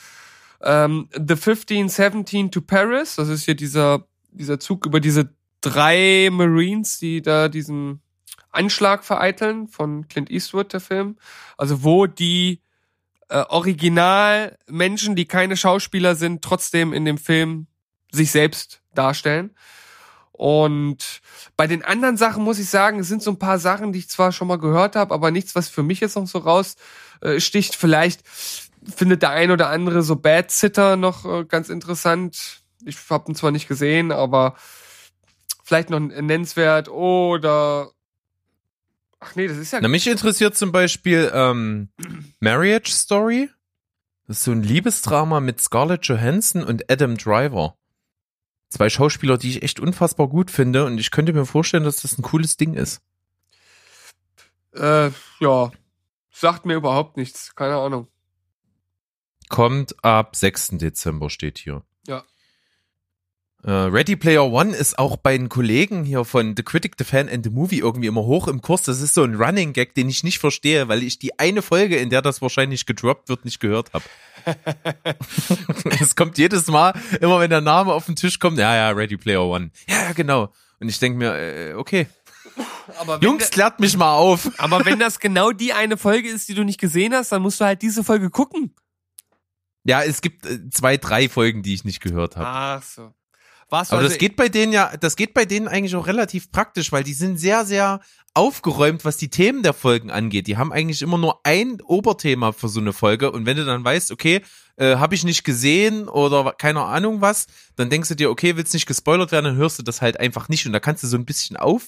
[0.62, 5.30] Ähm, The 1517 to Paris, das ist hier dieser, dieser Zug über diese
[5.62, 8.02] drei Marines, die da diesen
[8.52, 11.18] Anschlag vereiteln von Clint Eastwood, der Film.
[11.58, 12.62] Also wo die
[13.30, 17.68] äh, Original Menschen, die keine Schauspieler sind, trotzdem in dem Film
[18.12, 19.56] sich selbst darstellen.
[20.38, 21.22] Und
[21.56, 24.10] bei den anderen Sachen muss ich sagen, es sind so ein paar Sachen, die ich
[24.10, 27.76] zwar schon mal gehört habe, aber nichts, was für mich jetzt noch so raussticht.
[27.76, 28.22] Vielleicht
[28.96, 32.62] findet der ein oder andere so Bad Sitter noch äh, ganz interessant.
[32.86, 34.56] Ich habe ihn zwar nicht gesehen, aber
[35.64, 36.88] vielleicht noch nennenswert.
[36.88, 37.90] Oder
[39.20, 41.90] ach nee, das ist ja Na, mich interessiert zum Beispiel ähm,
[42.40, 43.50] Marriage Story.
[44.28, 47.76] Das ist so ein Liebesdrama mit Scarlett Johansson und Adam Driver.
[48.70, 52.18] Zwei Schauspieler, die ich echt unfassbar gut finde und ich könnte mir vorstellen, dass das
[52.18, 53.02] ein cooles Ding ist.
[54.74, 55.72] äh, ja
[56.40, 57.56] sagt mir überhaupt nichts.
[57.56, 58.08] Keine Ahnung.
[59.50, 60.78] Kommt ab 6.
[60.78, 61.84] Dezember steht hier.
[62.06, 62.24] Ja.
[63.64, 67.28] Äh, Ready Player One ist auch bei den Kollegen hier von The Critic, The Fan
[67.28, 68.84] and The Movie irgendwie immer hoch im Kurs.
[68.84, 71.98] Das ist so ein Running Gag, den ich nicht verstehe, weil ich die eine Folge,
[71.98, 74.06] in der das wahrscheinlich gedroppt wird, nicht gehört habe.
[76.00, 79.18] es kommt jedes Mal, immer wenn der Name auf den Tisch kommt, ja, ja, Ready
[79.18, 79.72] Player One.
[79.88, 80.54] Ja, ja, genau.
[80.80, 82.08] Und ich denke mir, äh, okay,
[83.22, 84.50] Jungs, klärt mich mal auf.
[84.58, 87.60] Aber wenn das genau die eine Folge ist, die du nicht gesehen hast, dann musst
[87.60, 88.74] du halt diese Folge gucken.
[89.84, 92.48] Ja, es gibt äh, zwei, drei Folgen, die ich nicht gehört habe.
[92.48, 93.14] Ach so.
[93.70, 96.08] Warst du Aber also, das geht bei denen ja, das geht bei denen eigentlich auch
[96.08, 98.00] relativ praktisch, weil die sind sehr, sehr
[98.34, 100.48] aufgeräumt, was die Themen der Folgen angeht.
[100.48, 103.84] Die haben eigentlich immer nur ein Oberthema für so eine Folge und wenn du dann
[103.84, 104.42] weißt, okay,
[104.78, 108.74] äh, habe ich nicht gesehen oder keine Ahnung was, dann denkst du dir, okay, willst
[108.74, 111.18] nicht gespoilert werden, dann hörst du das halt einfach nicht und da kannst du so
[111.18, 111.84] ein bisschen auf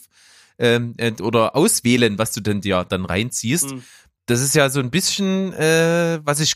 [0.58, 3.72] ähm, äh, oder auswählen, was du denn dir dann reinziehst.
[3.72, 3.84] Mhm.
[4.26, 6.56] Das ist ja so ein bisschen, äh, was ich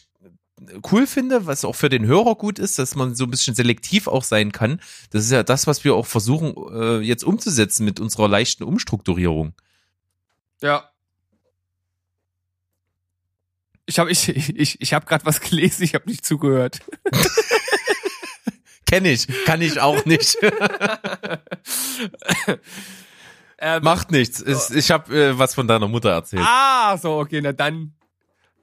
[0.92, 4.08] cool finde, was auch für den Hörer gut ist, dass man so ein bisschen selektiv
[4.08, 4.80] auch sein kann.
[5.12, 9.54] Das ist ja das, was wir auch versuchen äh, jetzt umzusetzen mit unserer leichten Umstrukturierung.
[10.62, 10.90] Ja.
[13.86, 16.80] Ich habe ich, ich, ich hab gerade was gelesen, ich habe nicht zugehört.
[18.86, 20.38] Kenne ich, kann ich auch nicht.
[23.58, 24.40] ähm, Macht nichts.
[24.40, 26.44] Es, ich habe äh, was von deiner Mutter erzählt.
[26.46, 27.94] Ah, so, okay, na dann,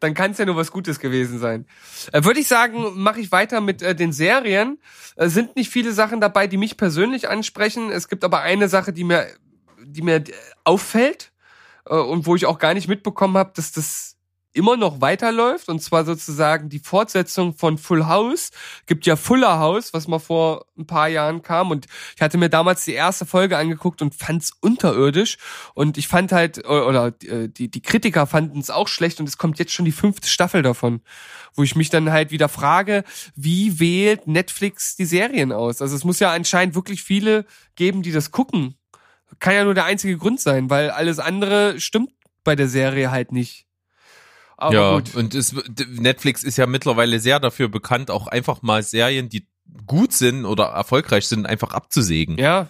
[0.01, 1.67] dann kann es ja nur was Gutes gewesen sein.
[2.13, 4.79] Äh, Würde ich sagen, mache ich weiter mit äh, den Serien.
[5.17, 7.91] Äh, sind nicht viele Sachen dabei, die mich persönlich ansprechen.
[7.91, 9.27] Es gibt aber eine Sache, die mir,
[9.85, 10.33] die mir äh,
[10.65, 11.33] auffällt
[11.87, 14.17] äh, und wo ich auch gar nicht mitbekommen habe, dass das
[14.53, 18.51] immer noch weiterläuft und zwar sozusagen die Fortsetzung von Full House.
[18.87, 21.87] Gibt ja Fuller House, was mal vor ein paar Jahren kam und
[22.17, 25.39] ich hatte mir damals die erste Folge angeguckt und fand's unterirdisch
[25.75, 29.39] und ich fand halt oder, äh, die die Kritiker fanden es auch schlecht und es
[29.39, 31.01] kommt jetzt schon die fünfte Staffel davon,
[31.55, 33.05] wo ich mich dann halt wieder frage,
[33.37, 35.81] wie wählt Netflix die Serien aus?
[35.81, 38.75] Also es muss ja anscheinend wirklich viele geben, die das gucken.
[39.39, 42.11] Kann ja nur der einzige Grund sein, weil alles andere stimmt
[42.43, 43.70] bei der Serie halt nicht.
[44.61, 45.15] Aber ja, gut.
[45.15, 45.55] und es,
[45.89, 49.47] Netflix ist ja mittlerweile sehr dafür bekannt, auch einfach mal Serien, die
[49.87, 52.37] gut sind oder erfolgreich sind, einfach abzusägen.
[52.37, 52.69] Ja,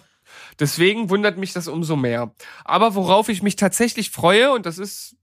[0.59, 2.33] deswegen wundert mich das umso mehr.
[2.63, 5.17] Aber worauf ich mich tatsächlich freue, und das ist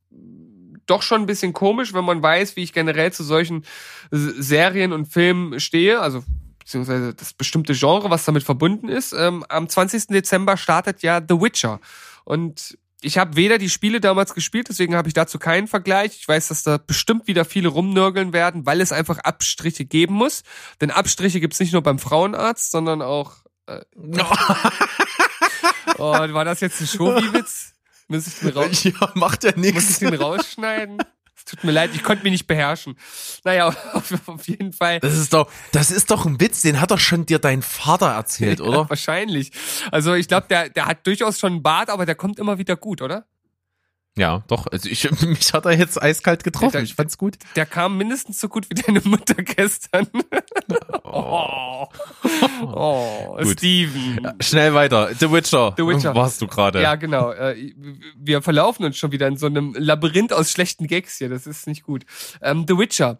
[0.84, 3.64] doch schon ein bisschen komisch, wenn man weiß, wie ich generell zu solchen
[4.10, 6.22] Serien und Filmen stehe, also
[6.58, 9.14] beziehungsweise das bestimmte Genre, was damit verbunden ist.
[9.14, 10.08] Ähm, am 20.
[10.08, 11.80] Dezember startet ja The Witcher.
[12.24, 16.16] Und ich habe weder die Spiele damals gespielt, deswegen habe ich dazu keinen Vergleich.
[16.18, 20.42] Ich weiß, dass da bestimmt wieder viele rumnörgeln werden, weil es einfach Abstriche geben muss.
[20.80, 23.36] Denn Abstriche gibt's nicht nur beim Frauenarzt, sondern auch
[25.98, 27.74] Oh, war das jetzt ein Schobi-Witz?
[28.08, 29.98] Muss ich den, raus ja, macht ja muss ich nichts.
[29.98, 30.98] den rausschneiden?
[31.48, 32.96] Tut mir leid, ich konnte mich nicht beherrschen.
[33.44, 35.00] Naja, auf, auf jeden Fall.
[35.00, 38.08] Das ist doch, das ist doch ein Witz, den hat doch schon dir dein Vater
[38.08, 38.90] erzählt, Ja, oder?
[38.90, 39.52] wahrscheinlich.
[39.90, 42.76] Also ich glaube, der, der hat durchaus schon einen Bart, aber der kommt immer wieder
[42.76, 43.24] gut, oder?
[44.18, 44.66] Ja, doch.
[44.66, 46.72] Also ich, mich hat er jetzt eiskalt getroffen.
[46.72, 47.36] Der- Ich fand's gut.
[47.56, 50.06] Der kam mindestens so gut wie deine Mutter gestern.
[51.10, 51.86] Oh,
[52.74, 53.52] oh Gut.
[53.58, 54.34] Steven.
[54.40, 55.14] Schnell weiter.
[55.18, 55.74] The Witcher.
[55.76, 56.14] The Witcher.
[56.14, 56.82] Warst du gerade?
[56.82, 57.30] Ja, genau.
[57.32, 57.72] Äh,
[58.16, 61.28] Wir verlaufen uns schon wieder in so einem Labyrinth aus schlechten Gags hier.
[61.30, 62.04] Das ist nicht gut.
[62.42, 63.18] Ähm, The Witcher.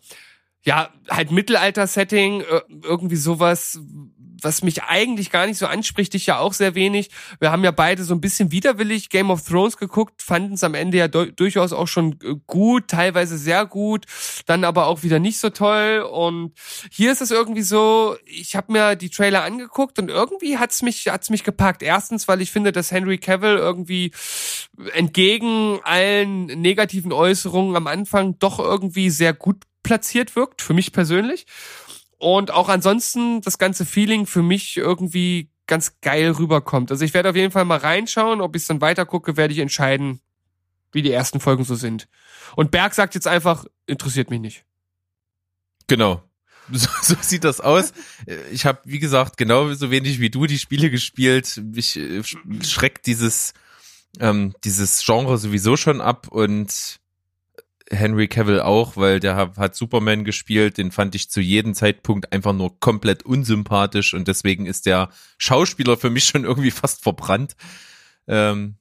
[0.68, 3.80] Ja, halt Mittelalter-Setting, äh, irgendwie sowas,
[4.42, 7.08] was mich eigentlich gar nicht so anspricht, dich ja auch sehr wenig.
[7.40, 10.74] Wir haben ja beide so ein bisschen widerwillig Game of Thrones geguckt, fanden es am
[10.74, 14.04] Ende ja du- durchaus auch schon äh, gut, teilweise sehr gut,
[14.44, 16.00] dann aber auch wieder nicht so toll.
[16.00, 16.52] Und
[16.92, 21.08] hier ist es irgendwie so, ich habe mir die Trailer angeguckt und irgendwie hat's mich
[21.08, 21.82] hat's mich gepackt.
[21.82, 24.12] Erstens, weil ich finde, dass Henry Cavill irgendwie
[24.92, 31.46] entgegen allen negativen Äußerungen am Anfang doch irgendwie sehr gut platziert wirkt, für mich persönlich.
[32.18, 36.90] Und auch ansonsten das ganze Feeling für mich irgendwie ganz geil rüberkommt.
[36.90, 39.54] Also ich werde auf jeden Fall mal reinschauen, ob ich es dann weiter gucke, werde
[39.54, 40.20] ich entscheiden,
[40.92, 42.06] wie die ersten Folgen so sind.
[42.54, 44.64] Und Berg sagt jetzt einfach, interessiert mich nicht.
[45.86, 46.22] Genau.
[46.70, 47.94] So, so sieht das aus.
[48.52, 51.58] Ich habe, wie gesagt, genau so wenig wie du die Spiele gespielt.
[51.64, 53.54] Mich äh, sch- schreckt dieses,
[54.20, 56.98] ähm, dieses Genre sowieso schon ab und
[57.90, 62.52] Henry Cavill auch, weil der hat, Superman gespielt, den fand ich zu jedem Zeitpunkt einfach
[62.52, 67.56] nur komplett unsympathisch und deswegen ist der Schauspieler für mich schon irgendwie fast verbrannt.
[68.26, 68.74] Ähm,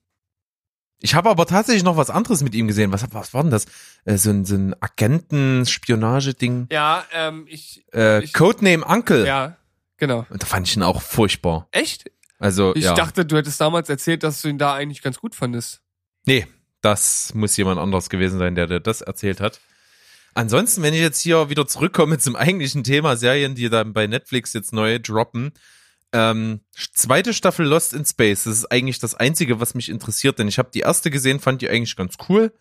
[1.00, 2.92] ich habe aber tatsächlich noch was anderes mit ihm gesehen.
[2.92, 3.66] Was, was war denn das?
[4.06, 6.68] Äh, so ein, so ein Agenten-Spionage-Ding.
[6.72, 9.26] Ja, ähm, ich, Äh, Ich- Codename Uncle.
[9.26, 9.58] ja,
[9.98, 10.26] genau.
[10.30, 11.68] Und da fand ich ihn auch furchtbar.
[11.72, 12.12] Echt?
[12.40, 12.94] Also, Ich ja.
[12.94, 15.82] dachte, du hättest damals erzählt, dass du ihn da eigentlich ganz gut fandest.
[16.26, 16.46] nee,
[16.92, 19.60] das muss jemand anderes gewesen sein, der dir das erzählt hat.
[20.34, 24.54] Ansonsten, wenn ich jetzt hier wieder zurückkomme zum eigentlichen Thema Serien, die dann bei Netflix
[24.54, 25.52] jetzt neu droppen.
[26.14, 26.62] Ähm,
[26.94, 28.46] zweite Staffel Lost in Space.
[28.46, 31.62] Das ist eigentlich das Einzige, was mich interessiert, denn ich habe die erste gesehen, fand
[31.62, 32.54] die eigentlich ganz cool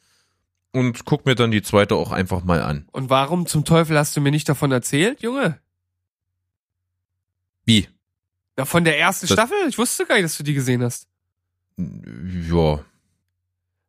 [0.73, 2.89] und guck mir dann die zweite auch einfach mal an.
[2.93, 5.61] Und warum zum Teufel hast du mir nicht davon erzählt, Junge?
[7.65, 7.89] Wie?
[8.59, 9.57] Ja, von der ersten Das- Staffel?
[9.69, 11.07] Ich wusste gar nicht, dass du die gesehen hast.
[11.77, 12.81] Ja,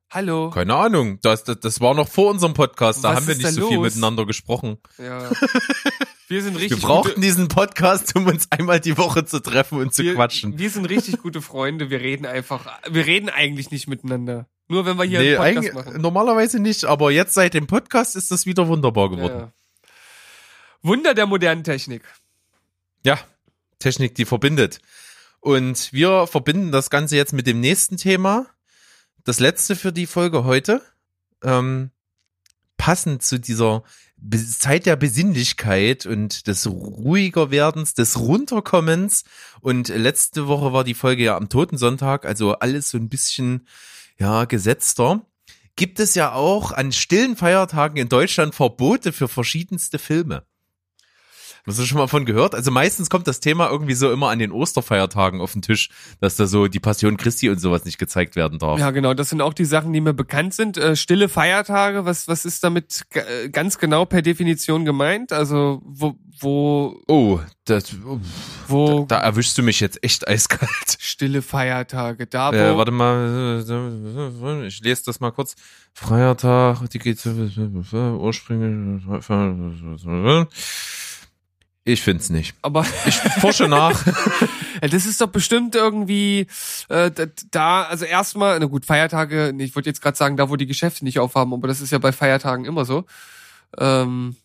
[0.10, 0.50] Hallo.
[0.52, 1.20] keine Ahnung.
[1.22, 3.04] Das, das, das war noch vor unserem Podcast.
[3.04, 3.86] Da Was haben wir nicht so viel los?
[3.96, 4.78] miteinander gesprochen.
[4.98, 5.30] Ja.
[6.30, 9.80] Wir sind Wir richtig brauchten gute, diesen Podcast, um uns einmal die Woche zu treffen
[9.80, 10.60] und zu wir, quatschen.
[10.60, 11.90] Wir sind richtig gute Freunde.
[11.90, 14.46] Wir reden einfach, wir reden eigentlich nicht miteinander.
[14.68, 16.02] Nur wenn wir hier Nee, einen Podcast eigentlich, machen.
[16.02, 19.40] normalerweise nicht, aber jetzt seit dem Podcast ist das wieder wunderbar geworden.
[19.40, 19.52] Ja.
[20.82, 22.02] Wunder der modernen Technik.
[23.06, 23.18] Ja,
[23.80, 24.80] Technik, die verbindet.
[25.40, 28.48] Und wir verbinden das Ganze jetzt mit dem nächsten Thema.
[29.28, 30.82] Das letzte für die Folge heute.
[31.44, 31.92] Ähm,
[32.78, 33.84] passend zu dieser
[34.58, 39.26] Zeit der Besinnlichkeit und des ruhiger Werdens, des Runterkommens.
[39.60, 43.68] Und letzte Woche war die Folge ja am Totensonntag, also alles so ein bisschen,
[44.18, 45.26] ja, gesetzter.
[45.76, 50.46] Gibt es ja auch an stillen Feiertagen in Deutschland Verbote für verschiedenste Filme.
[51.68, 52.56] Hast du schon mal von gehört?
[52.56, 55.90] Also meistens kommt das Thema irgendwie so immer an den Osterfeiertagen auf den Tisch,
[56.22, 58.80] dass da so die Passion Christi und sowas nicht gezeigt werden darf.
[58.80, 59.14] Ja, genau.
[59.14, 60.78] Das sind auch die Sachen, die mir bekannt sind.
[60.78, 62.06] Äh, stille Feiertage.
[62.06, 65.34] Was, was ist damit äh, ganz genau per Definition gemeint?
[65.34, 67.94] Also, wo, wo, Oh, das,
[68.68, 70.98] wo da erwischst du mich jetzt echt eiskalt.
[71.00, 72.28] stille Feiertage?
[72.28, 75.56] Da, wo, Äh, warte mal, ich lese das mal kurz.
[75.94, 79.04] Feiertag, die geht ursprünglich.
[81.88, 82.54] Ich find's nicht.
[82.62, 84.04] aber Ich forsche nach.
[84.80, 86.46] Das ist doch bestimmt irgendwie
[86.90, 87.10] äh,
[87.50, 91.04] da- also erstmal, na gut, Feiertage, ich wollte jetzt gerade sagen, da wo die Geschäfte
[91.04, 93.06] nicht aufhaben, aber das ist ja bei Feiertagen immer so.
[93.80, 94.36] Ähm,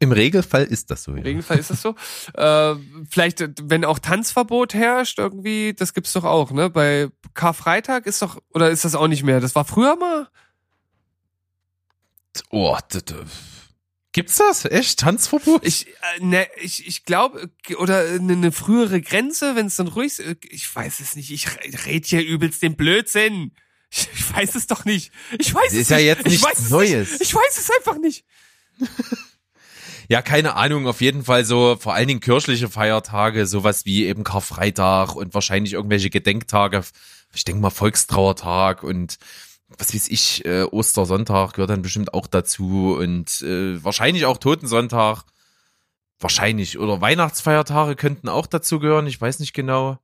[0.00, 1.12] Im Regelfall ist das so.
[1.12, 1.22] Im Ja.
[1.22, 1.94] Regelfall ist das so.
[2.34, 2.74] äh,
[3.08, 6.68] vielleicht, äh, wenn auch Tanzverbot herrscht, irgendwie, das gibt's doch auch, ne?
[6.68, 9.38] Bei Karfreitag ist doch, oder ist das auch nicht mehr?
[9.38, 10.26] Das war früher mal?
[12.50, 13.14] Oh, d- d-
[14.12, 14.64] gibt's das?
[14.64, 14.98] Echt?
[15.00, 15.64] Tanzverbot?
[15.66, 15.92] Ich, äh,
[16.24, 20.36] ne, ich, ich glaube, oder eine, eine frühere Grenze, wenn es dann ruhig ist.
[20.50, 21.30] Ich weiß es nicht.
[21.30, 23.52] Ich re- red hier übelst den Blödsinn.
[23.92, 25.10] Ich, ich weiß es doch nicht.
[25.40, 26.06] Ich weiß Das es ist ja nicht.
[26.06, 27.10] jetzt ich nichts weiß es Neues.
[27.10, 27.22] Nicht.
[27.22, 28.24] Ich weiß es einfach nicht.
[30.08, 34.22] Ja, keine Ahnung, auf jeden Fall so, vor allen Dingen kirchliche Feiertage, sowas wie eben
[34.24, 36.82] Karfreitag und wahrscheinlich irgendwelche Gedenktage.
[37.34, 39.18] Ich denke mal Volkstrauertag und
[39.78, 45.24] was weiß ich, äh, Ostersonntag gehört dann bestimmt auch dazu und äh, wahrscheinlich auch Totensonntag.
[46.18, 46.78] Wahrscheinlich.
[46.78, 49.98] Oder Weihnachtsfeiertage könnten auch dazu gehören, ich weiß nicht genau.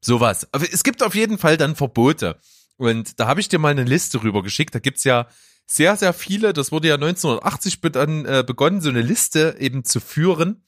[0.00, 0.48] Sowas.
[0.52, 2.38] Aber es gibt auf jeden Fall dann Verbote.
[2.76, 4.74] Und da habe ich dir mal eine Liste rüber geschickt.
[4.74, 5.28] Da gibt's ja
[5.66, 6.52] sehr, sehr viele.
[6.52, 10.64] Das wurde ja 1980 be- dann, äh, begonnen, so eine Liste eben zu führen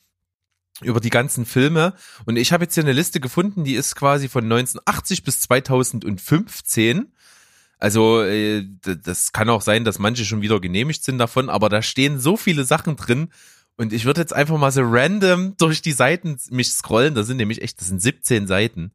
[0.83, 1.95] über die ganzen Filme.
[2.25, 7.13] Und ich habe jetzt hier eine Liste gefunden, die ist quasi von 1980 bis 2015.
[7.83, 11.83] Also äh, das kann auch sein, dass manche schon wieder genehmigt sind davon, aber da
[11.83, 13.33] stehen so viele Sachen drin.
[13.77, 17.17] Und ich würde jetzt einfach mal so random durch die Seiten mich scrollen.
[17.17, 18.93] Das sind nämlich echt, das sind 17 Seiten.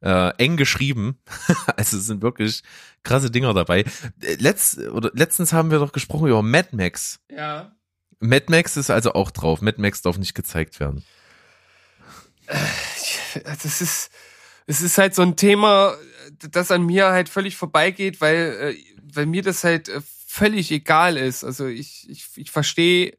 [0.00, 1.18] Äh, eng geschrieben.
[1.76, 2.62] also es sind wirklich
[3.02, 3.80] krasse Dinger dabei.
[4.22, 7.20] Äh, Letzt, oder letztens haben wir doch gesprochen über Mad Max.
[7.28, 7.76] Ja.
[8.20, 9.60] Mad Max ist also auch drauf.
[9.60, 11.04] Mad Max darf nicht gezeigt werden.
[13.44, 14.10] Das ist,
[14.66, 15.94] es ist halt so ein Thema,
[16.50, 21.16] das an mir halt völlig vorbeigeht, weil, äh, weil mir das halt äh, völlig egal
[21.16, 21.44] ist.
[21.44, 23.16] Also ich, ich, ich verstehe,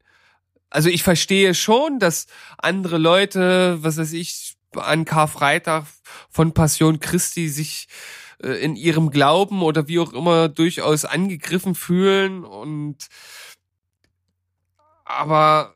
[0.69, 5.85] also ich verstehe schon, dass andere Leute, was weiß ich, an Karfreitag
[6.29, 7.87] von Passion Christi sich
[8.43, 13.07] äh, in ihrem Glauben oder wie auch immer durchaus angegriffen fühlen und
[15.05, 15.75] aber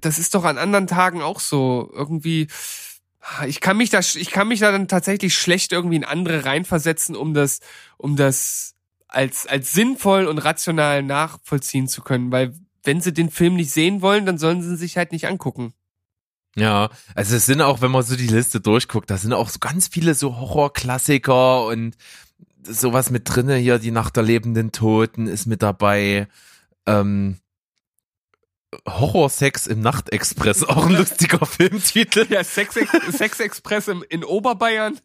[0.00, 1.90] das ist doch an anderen Tagen auch so.
[1.94, 2.48] Irgendwie,
[3.46, 7.16] ich kann mich da, ich kann mich da dann tatsächlich schlecht irgendwie in andere reinversetzen,
[7.16, 7.60] um das,
[7.96, 8.74] um das
[9.08, 14.02] als, als sinnvoll und rational nachvollziehen zu können, weil wenn sie den Film nicht sehen
[14.02, 15.72] wollen, dann sollen sie sich halt nicht angucken.
[16.56, 19.58] Ja, also es sind auch, wenn man so die Liste durchguckt, da sind auch so
[19.58, 21.96] ganz viele so Horrorklassiker und
[22.62, 26.28] sowas mit drinne hier, die Nacht der lebenden Toten ist mit dabei.
[26.86, 27.38] Ähm,
[28.86, 32.26] Horrorsex im Nachtexpress, auch ein lustiger Filmtitel.
[32.30, 32.74] Ja, Sex,
[33.10, 34.98] Sex Express im, in Oberbayern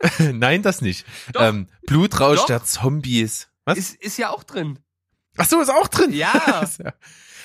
[0.18, 1.06] Nein, das nicht.
[1.32, 1.42] Doch.
[1.42, 2.46] Ähm, Blutrausch Doch.
[2.46, 3.48] der Zombies.
[3.64, 3.78] Was?
[3.78, 4.78] ist, ist ja auch drin.
[5.36, 6.12] Ach so, ist auch drin.
[6.14, 6.66] Ja.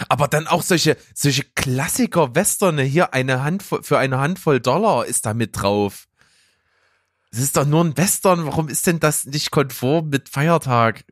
[0.10, 5.34] Aber dann auch solche, solche Klassiker-Westerne hier, eine Handvoll, für eine Handvoll Dollar ist da
[5.34, 6.08] mit drauf.
[7.32, 11.06] Das ist doch nur ein Western, warum ist denn das nicht konform mit Feiertag?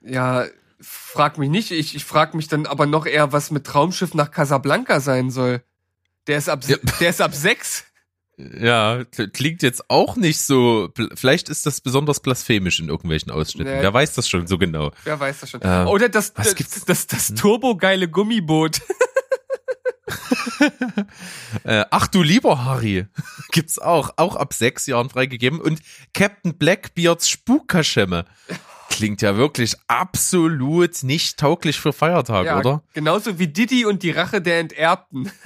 [0.00, 0.46] Ja,
[0.80, 1.70] frag mich nicht.
[1.70, 5.62] Ich, ich frag mich dann aber noch eher, was mit Traumschiff nach Casablanca sein soll.
[6.26, 6.76] Der ist ab, Ja.
[7.00, 7.84] der ist ab sechs.
[8.36, 13.74] Ja, kl- klingt jetzt auch nicht so, vielleicht ist das besonders blasphemisch in irgendwelchen Ausschnitten.
[13.74, 13.82] Nee.
[13.82, 14.92] Wer weiß das schon so genau.
[15.04, 15.60] Wer weiß das schon.
[15.62, 16.82] Ähm, Oder das, das, gibt's?
[16.86, 18.80] das, das turbogeile Gummiboot.
[21.64, 23.06] Äh, ach du lieber Harry,
[23.52, 25.60] gibt's auch, auch ab sechs Jahren freigegeben.
[25.60, 25.80] Und
[26.14, 28.24] Captain Blackbeards Spukkaschemme.
[28.90, 32.82] Klingt ja wirklich absolut nicht tauglich für Feiertag, ja, oder?
[32.92, 35.30] genauso wie Didi und die Rache der Enterbten.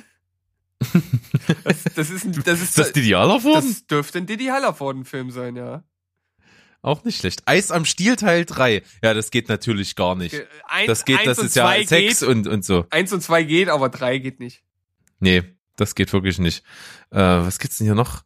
[1.64, 3.68] Das, das ist, ein- das ist, das die Idealerwurden?
[3.68, 5.83] das dürfte ein Didi Hallervorden-Film sein, ja.
[6.83, 7.42] Auch nicht schlecht.
[7.46, 8.83] Eis am Stiel Teil 3.
[9.02, 10.35] Ja, das geht natürlich gar nicht.
[10.68, 12.87] Ein, Das geht, eins das ist ja Sex Geht, und, und so.
[12.90, 14.62] eins und zwei geht, aber drei geht nicht.
[15.20, 15.42] Nee,
[15.76, 16.62] das geht wirklich nicht.
[17.11, 18.22] Äh, was gibt's denn hier noch?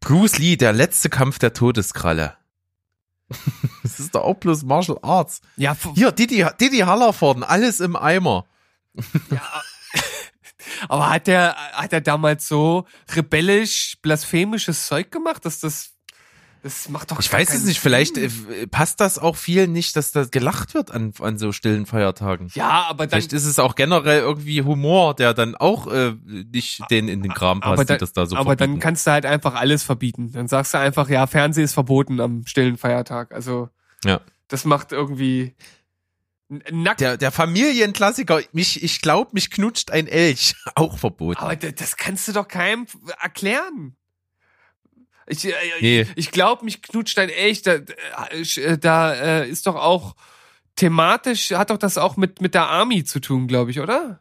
[0.00, 2.36] Bruce Lee, der letzte Kampf der Todeskralle.
[3.82, 5.40] das ist doch auch bloß Martial Arts.
[5.56, 8.46] Ja, Hier, Didi, Didi Hallervorden, alles im Eimer.
[10.88, 15.93] aber hat der, hat er damals so rebellisch, blasphemisches Zeug gemacht, dass das,
[16.64, 18.46] das macht doch Ich weiß es nicht, vielleicht Sinn.
[18.50, 22.50] äh, passt das auch vielen nicht, dass da gelacht wird an, an so stillen Feiertagen.
[22.54, 26.82] Ja, aber dann, Vielleicht ist es auch generell irgendwie Humor, der dann auch äh, nicht
[26.90, 28.80] den in den Kram passt, aber die dann, das da so aber dann verbieten.
[28.80, 30.32] kannst du halt einfach alles verbieten.
[30.32, 33.32] Dann sagst du einfach, ja, Fernsehen ist verboten am stillen Feiertag.
[33.32, 33.68] Also,
[34.04, 34.20] Ja.
[34.48, 35.54] das macht irgendwie
[36.50, 37.00] n- nackt.
[37.02, 41.40] der, der Familienklassiker, mich, ich glaube, mich knutscht ein Elch, auch verboten.
[41.40, 42.86] aber das kannst du doch keinem
[43.20, 43.96] erklären.
[45.26, 46.06] Ich, äh, Nee.
[46.16, 47.66] ich glaube, mich knutscht ein echt.
[47.66, 47.74] Da,
[48.30, 50.14] äh, da äh, ist doch auch
[50.76, 54.20] thematisch, hat doch das auch mit, mit der Army zu tun, glaube ich, oder?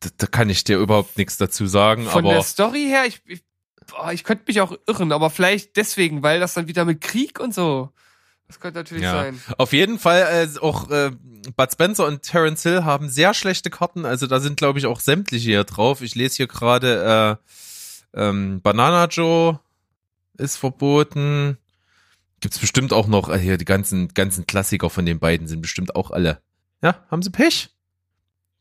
[0.00, 3.20] Da, da kann ich dir überhaupt nichts dazu sagen, Von aber der Story her, ich,
[3.26, 3.42] ich,
[3.86, 7.38] boah, ich könnte mich auch irren, aber vielleicht deswegen, weil das dann wieder mit Krieg
[7.38, 7.90] und so
[8.48, 9.12] Das könnte natürlich Ja.
[9.12, 9.40] sein.
[9.58, 11.10] Auf jeden Fall äh, auch äh,
[11.56, 14.04] Bud Spencer und Terence Hill haben sehr schlechte Karten.
[14.04, 16.00] Also da sind, glaube ich, auch sämtliche hier drauf.
[16.00, 17.38] Ich lese hier gerade
[18.14, 19.60] äh, ähm, Banana Joe
[20.38, 21.58] ist verboten.
[22.40, 25.94] Gibt's bestimmt auch noch, äh, hier die ganzen, ganzen Klassiker von den beiden sind bestimmt
[25.94, 26.42] auch alle.
[26.82, 27.70] Ja, haben sie Pech.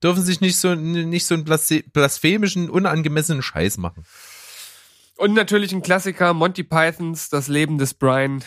[0.04, 4.04] Dürfen sich nicht so, nicht so einen blasphemischen, unangemessenen Scheiß machen.
[5.16, 8.44] Und natürlich ein Klassiker, Monty Pythons, Das Leben des Brian.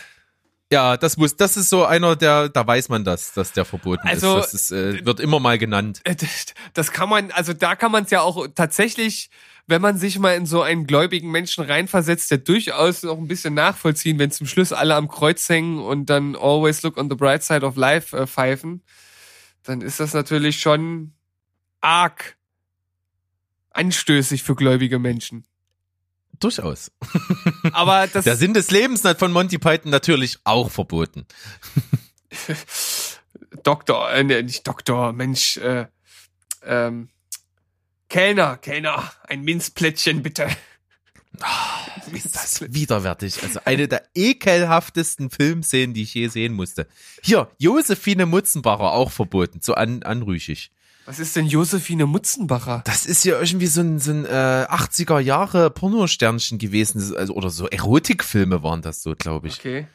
[0.73, 4.09] Ja, das muss, das ist so einer, der, da weiß man das, dass der verboten
[4.09, 4.53] Also, ist.
[4.53, 6.01] Das ist, äh, wird immer mal genannt.
[6.05, 9.31] Das das kann man, also da kann man es ja auch tatsächlich,
[9.67, 13.55] wenn man sich mal in so einen gläubigen Menschen reinversetzt, der durchaus noch ein bisschen
[13.55, 17.43] nachvollziehen, wenn zum Schluss alle am Kreuz hängen und dann always look on the bright
[17.43, 18.83] side of life äh, pfeifen,
[19.63, 21.15] dann ist das natürlich schon
[21.81, 22.37] arg
[23.71, 25.47] anstößig für gläubige Menschen.
[26.41, 26.91] Durchaus.
[27.73, 31.27] Aber das Der Sinn des Lebens hat von Monty Python natürlich auch verboten.
[33.63, 35.87] Doktor, äh, nicht Doktor, Mensch, äh,
[36.63, 37.09] ähm,
[38.15, 40.47] Kellner, Kellner, ein Minzplättchen bitte.
[42.13, 43.43] Ist das widerwärtig.
[43.43, 46.87] Also eine der ekelhaftesten Filmszenen, die ich je sehen musste.
[47.25, 50.71] Hier, Josephine Mutzenbacher auch verboten, so an, anrüchig.
[51.07, 52.83] Was ist denn Josephine Mutzenbacher?
[52.85, 54.29] Das ist ja irgendwie so ein, so ein äh,
[54.71, 57.17] 80er Jahre Pornosternchen gewesen.
[57.17, 59.59] Also, oder so Erotikfilme waren das so, glaube ich.
[59.59, 59.89] Okay.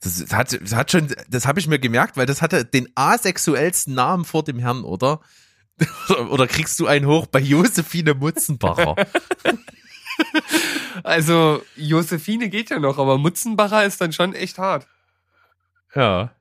[0.00, 3.94] Das hat, das hat schon, das habe ich mir gemerkt, weil das hatte den asexuellsten
[3.94, 5.20] Namen vor dem Herrn, oder?
[6.30, 8.94] Oder kriegst du einen hoch bei Josephine Mutzenbacher?
[11.04, 14.86] Also, Josephine geht ja noch, aber Mutzenbacher ist dann schon echt hart.
[15.94, 16.32] ja.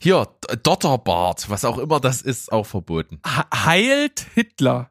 [0.00, 0.28] Hier,
[0.62, 3.22] Dotterbart, was auch immer das ist, auch verboten.
[3.54, 4.90] Heilt Hitler.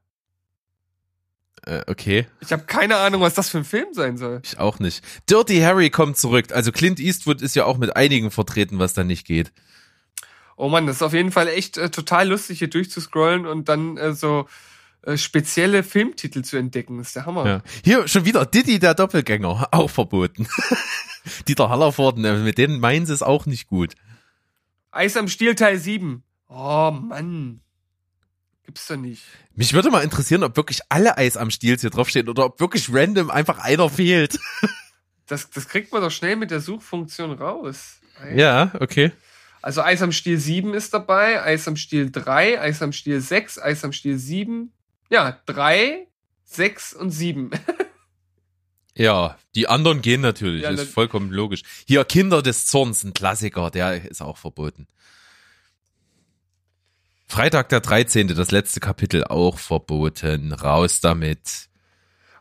[1.65, 4.41] Äh, okay, Ich habe keine Ahnung, was das für ein Film sein soll.
[4.43, 5.03] ich auch nicht.
[5.29, 6.51] Dirty Harry kommt zurück.
[6.51, 9.53] Also Clint Eastwood ist ja auch mit einigen vertreten, was da nicht geht.
[10.55, 13.97] Oh Mann, das ist auf jeden Fall echt äh, total lustig, hier durchzuscrollen und dann
[13.97, 14.47] äh, so
[15.03, 16.97] äh, spezielle Filmtitel zu entdecken.
[16.97, 17.45] Das ist der Hammer.
[17.45, 17.61] Ja.
[17.83, 20.47] Hier schon wieder Diddy, der Doppelgänger, auch verboten.
[21.47, 23.93] Dieter Hallervorden, äh, mit denen meinen sie es auch nicht gut.
[24.91, 26.23] Eis am Stiel Teil 7.
[26.47, 27.61] Oh Mann.
[28.65, 29.23] Gibt's doch nicht.
[29.55, 32.93] Mich würde mal interessieren, ob wirklich alle Eis am Stiel hier draufstehen oder ob wirklich
[32.93, 34.39] random einfach einer fehlt.
[35.25, 38.01] Das, das kriegt man doch schnell mit der Suchfunktion raus.
[38.35, 39.13] Ja, okay.
[39.63, 43.59] Also Eis am Stiel 7 ist dabei, Eis am Stiel 3, Eis am Stiel 6,
[43.59, 44.73] Eis am Stiel 7.
[45.09, 46.05] Ja, 3,
[46.43, 47.49] 6 und 7.
[48.95, 51.63] Ja, die anderen gehen natürlich, Ja, ist vollkommen logisch.
[51.87, 54.85] Hier Kinder des Zorns, ein Klassiker, der ist auch verboten.
[57.25, 60.53] Freitag der 13., das letzte Kapitel auch verboten.
[60.53, 61.69] Raus damit.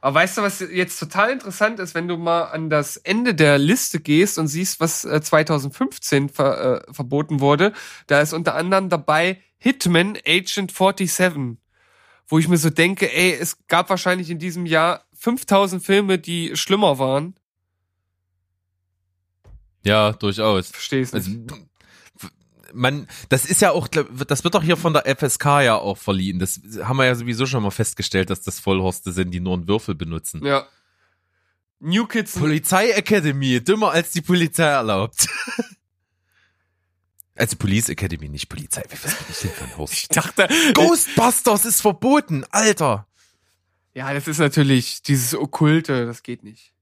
[0.03, 3.57] Aber weißt du, was jetzt total interessant ist, wenn du mal an das Ende der
[3.57, 7.72] Liste gehst und siehst, was äh, 2015 ver, äh, verboten wurde?
[8.09, 11.57] Da ist unter anderem dabei Hitman Agent 47.
[12.26, 16.57] Wo ich mir so denke, ey, es gab wahrscheinlich in diesem Jahr 5000 Filme, die
[16.57, 17.36] schlimmer waren.
[19.84, 20.70] Ja, durchaus.
[20.70, 21.55] Verstehst Also, nicht.
[22.74, 26.38] Man, das ist ja auch, das wird doch hier von der FSK ja auch verliehen.
[26.38, 29.68] Das haben wir ja sowieso schon mal festgestellt, dass das Vollhorste sind, die nur einen
[29.68, 30.44] Würfel benutzen.
[30.44, 30.66] Ja.
[31.80, 32.38] New Kids.
[32.38, 35.28] Polizei Academy, dümmer als die Polizei erlaubt.
[37.34, 38.82] Also Police Academy, nicht Polizei.
[38.90, 39.94] Was bin ich denn für ein Horst?
[39.94, 43.06] ich dachte, Ghostbusters ist verboten, Alter.
[43.94, 46.72] ja, das ist natürlich dieses Okkulte, das geht nicht.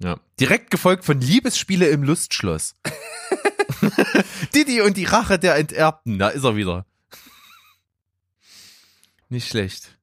[0.00, 0.20] Ja.
[0.38, 2.76] Direkt gefolgt von Liebesspiele im Lustschloss.
[4.54, 6.86] Didi und die Rache der Enterbten, da ist er wieder.
[9.28, 9.98] Nicht schlecht.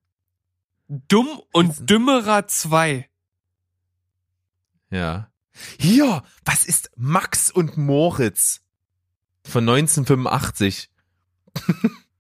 [0.88, 3.10] Dumm und Dümmerer 2.
[4.90, 5.32] Ja.
[5.80, 8.62] Hier, was ist Max und Moritz
[9.44, 10.90] von 1985?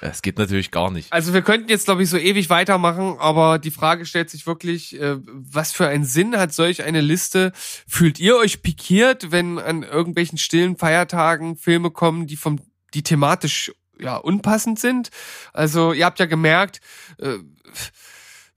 [0.00, 1.12] Es geht natürlich gar nicht.
[1.12, 4.98] Also wir könnten jetzt, glaube ich, so ewig weitermachen, aber die Frage stellt sich wirklich,
[5.00, 7.52] äh, was für einen Sinn hat solch eine Liste?
[7.86, 12.60] Fühlt ihr euch pikiert, wenn an irgendwelchen stillen Feiertagen Filme kommen, die vom,
[12.94, 15.10] die thematisch ja unpassend sind?
[15.52, 16.80] Also ihr habt ja gemerkt,
[17.18, 17.38] äh,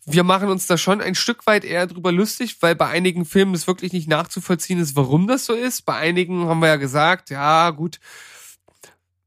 [0.05, 3.53] wir machen uns da schon ein Stück weit eher drüber lustig, weil bei einigen Filmen
[3.53, 5.83] es wirklich nicht nachzuvollziehen ist, warum das so ist.
[5.83, 7.99] Bei einigen haben wir ja gesagt, ja gut,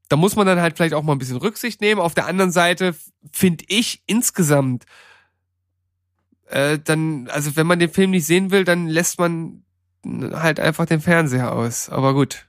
[0.08, 2.00] da muss man dann halt vielleicht auch mal ein bisschen Rücksicht nehmen.
[2.00, 2.94] Auf der anderen Seite
[3.32, 4.84] finde ich insgesamt,
[6.46, 9.64] äh, dann, also wenn man den Film nicht sehen will, dann lässt man
[10.04, 11.88] halt einfach den Fernseher aus.
[11.88, 12.46] Aber gut.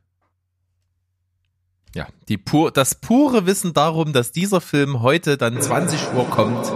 [1.94, 6.70] Ja, die pur, das pure Wissen darum, dass dieser Film heute dann 20 Uhr kommt,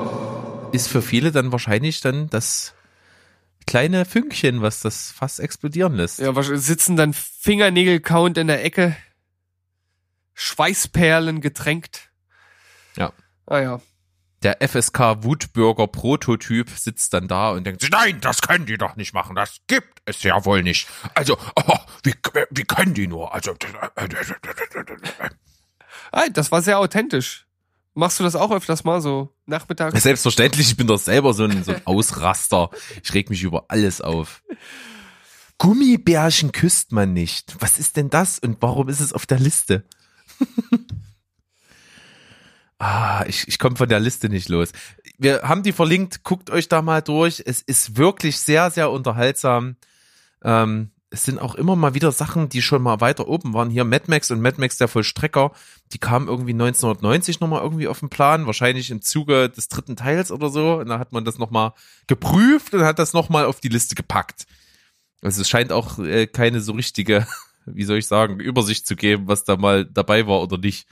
[0.74, 2.74] ist für viele dann wahrscheinlich dann das
[3.68, 6.20] kleine Fünkchen, was das fast explodieren lässt.
[6.20, 8.96] Ja, wahrscheinlich sitzen dann Fingernägel-Count in der Ecke.
[10.40, 12.12] Schweißperlen getränkt.
[12.96, 13.12] Ja.
[13.46, 13.82] Ah ja.
[14.42, 19.14] Der FSK Wutbürger Prototyp sitzt dann da und denkt nein, das können die doch nicht
[19.14, 20.88] machen, das gibt es ja wohl nicht.
[21.14, 22.14] Also, oh, wie,
[22.52, 23.34] wie können die nur?
[23.34, 23.54] Also,
[26.32, 27.46] das war sehr authentisch.
[27.94, 30.02] Machst du das auch öfters mal so nachmittags?
[30.02, 32.70] selbstverständlich, ich bin doch selber so ein, so ein Ausraster.
[33.04, 34.42] Ich reg mich über alles auf.
[35.58, 37.58] Gummibärchen küsst man nicht.
[37.60, 39.84] Was ist denn das und warum ist es auf der Liste?
[42.80, 44.72] ah, ich, ich komme von der Liste nicht los.
[45.18, 47.44] Wir haben die verlinkt, guckt euch da mal durch.
[47.46, 49.76] Es ist wirklich sehr, sehr unterhaltsam.
[50.44, 53.70] Ähm, es sind auch immer mal wieder Sachen, die schon mal weiter oben waren.
[53.70, 55.52] Hier Mad Max und Mad Max der Vollstrecker,
[55.92, 60.32] die kamen irgendwie 1990 nochmal irgendwie auf den Plan, wahrscheinlich im Zuge des dritten Teils
[60.32, 60.76] oder so.
[60.76, 61.74] Und da hat man das nochmal
[62.08, 64.46] geprüft und hat das nochmal auf die Liste gepackt.
[65.22, 67.28] Also es scheint auch äh, keine so richtige,
[67.76, 70.88] wie soll ich sagen, Übersicht zu geben, was da mal dabei war oder nicht.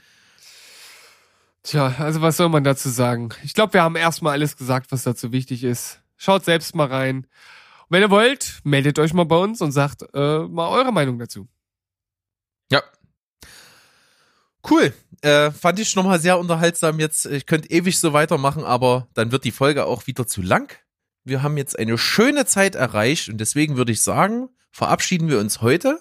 [1.62, 3.30] Tja, also was soll man dazu sagen?
[3.44, 6.00] Ich glaube, wir haben erstmal alles gesagt, was dazu wichtig ist.
[6.16, 7.16] Schaut selbst mal rein.
[7.18, 7.26] Und
[7.90, 11.48] wenn ihr wollt, meldet euch mal bei uns und sagt äh, mal eure Meinung dazu.
[12.70, 12.82] Ja.
[14.68, 14.92] Cool.
[15.20, 17.26] Äh, fand ich nochmal sehr unterhaltsam jetzt.
[17.26, 20.74] Ich könnte ewig so weitermachen, aber dann wird die Folge auch wieder zu lang.
[21.24, 25.60] Wir haben jetzt eine schöne Zeit erreicht und deswegen würde ich sagen, verabschieden wir uns
[25.60, 26.00] heute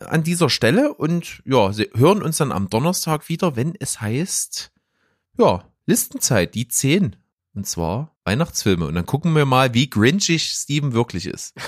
[0.00, 4.72] an dieser Stelle und ja, Sie hören uns dann am Donnerstag wieder, wenn es heißt,
[5.38, 7.16] ja, Listenzeit, die 10.
[7.54, 8.86] Und zwar Weihnachtsfilme.
[8.86, 11.54] Und dann gucken wir mal, wie grinchig Steven wirklich ist.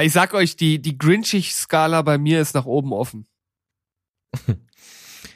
[0.00, 3.26] Ich sag euch, die, die Grinchig-Skala bei mir ist nach oben offen.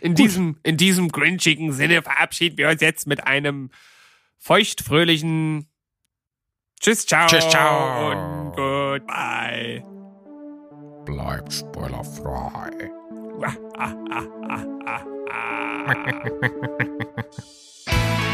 [0.00, 3.70] In diesem, in diesem grinchigen Sinne verabschieden wir uns jetzt mit einem
[4.38, 5.68] feuchtfröhlichen
[6.80, 7.26] Tschüss, ciao.
[7.26, 8.10] Tschüss, ciao.
[8.10, 9.95] Und goodbye.
[11.06, 12.90] Bleibt spoilerfrei.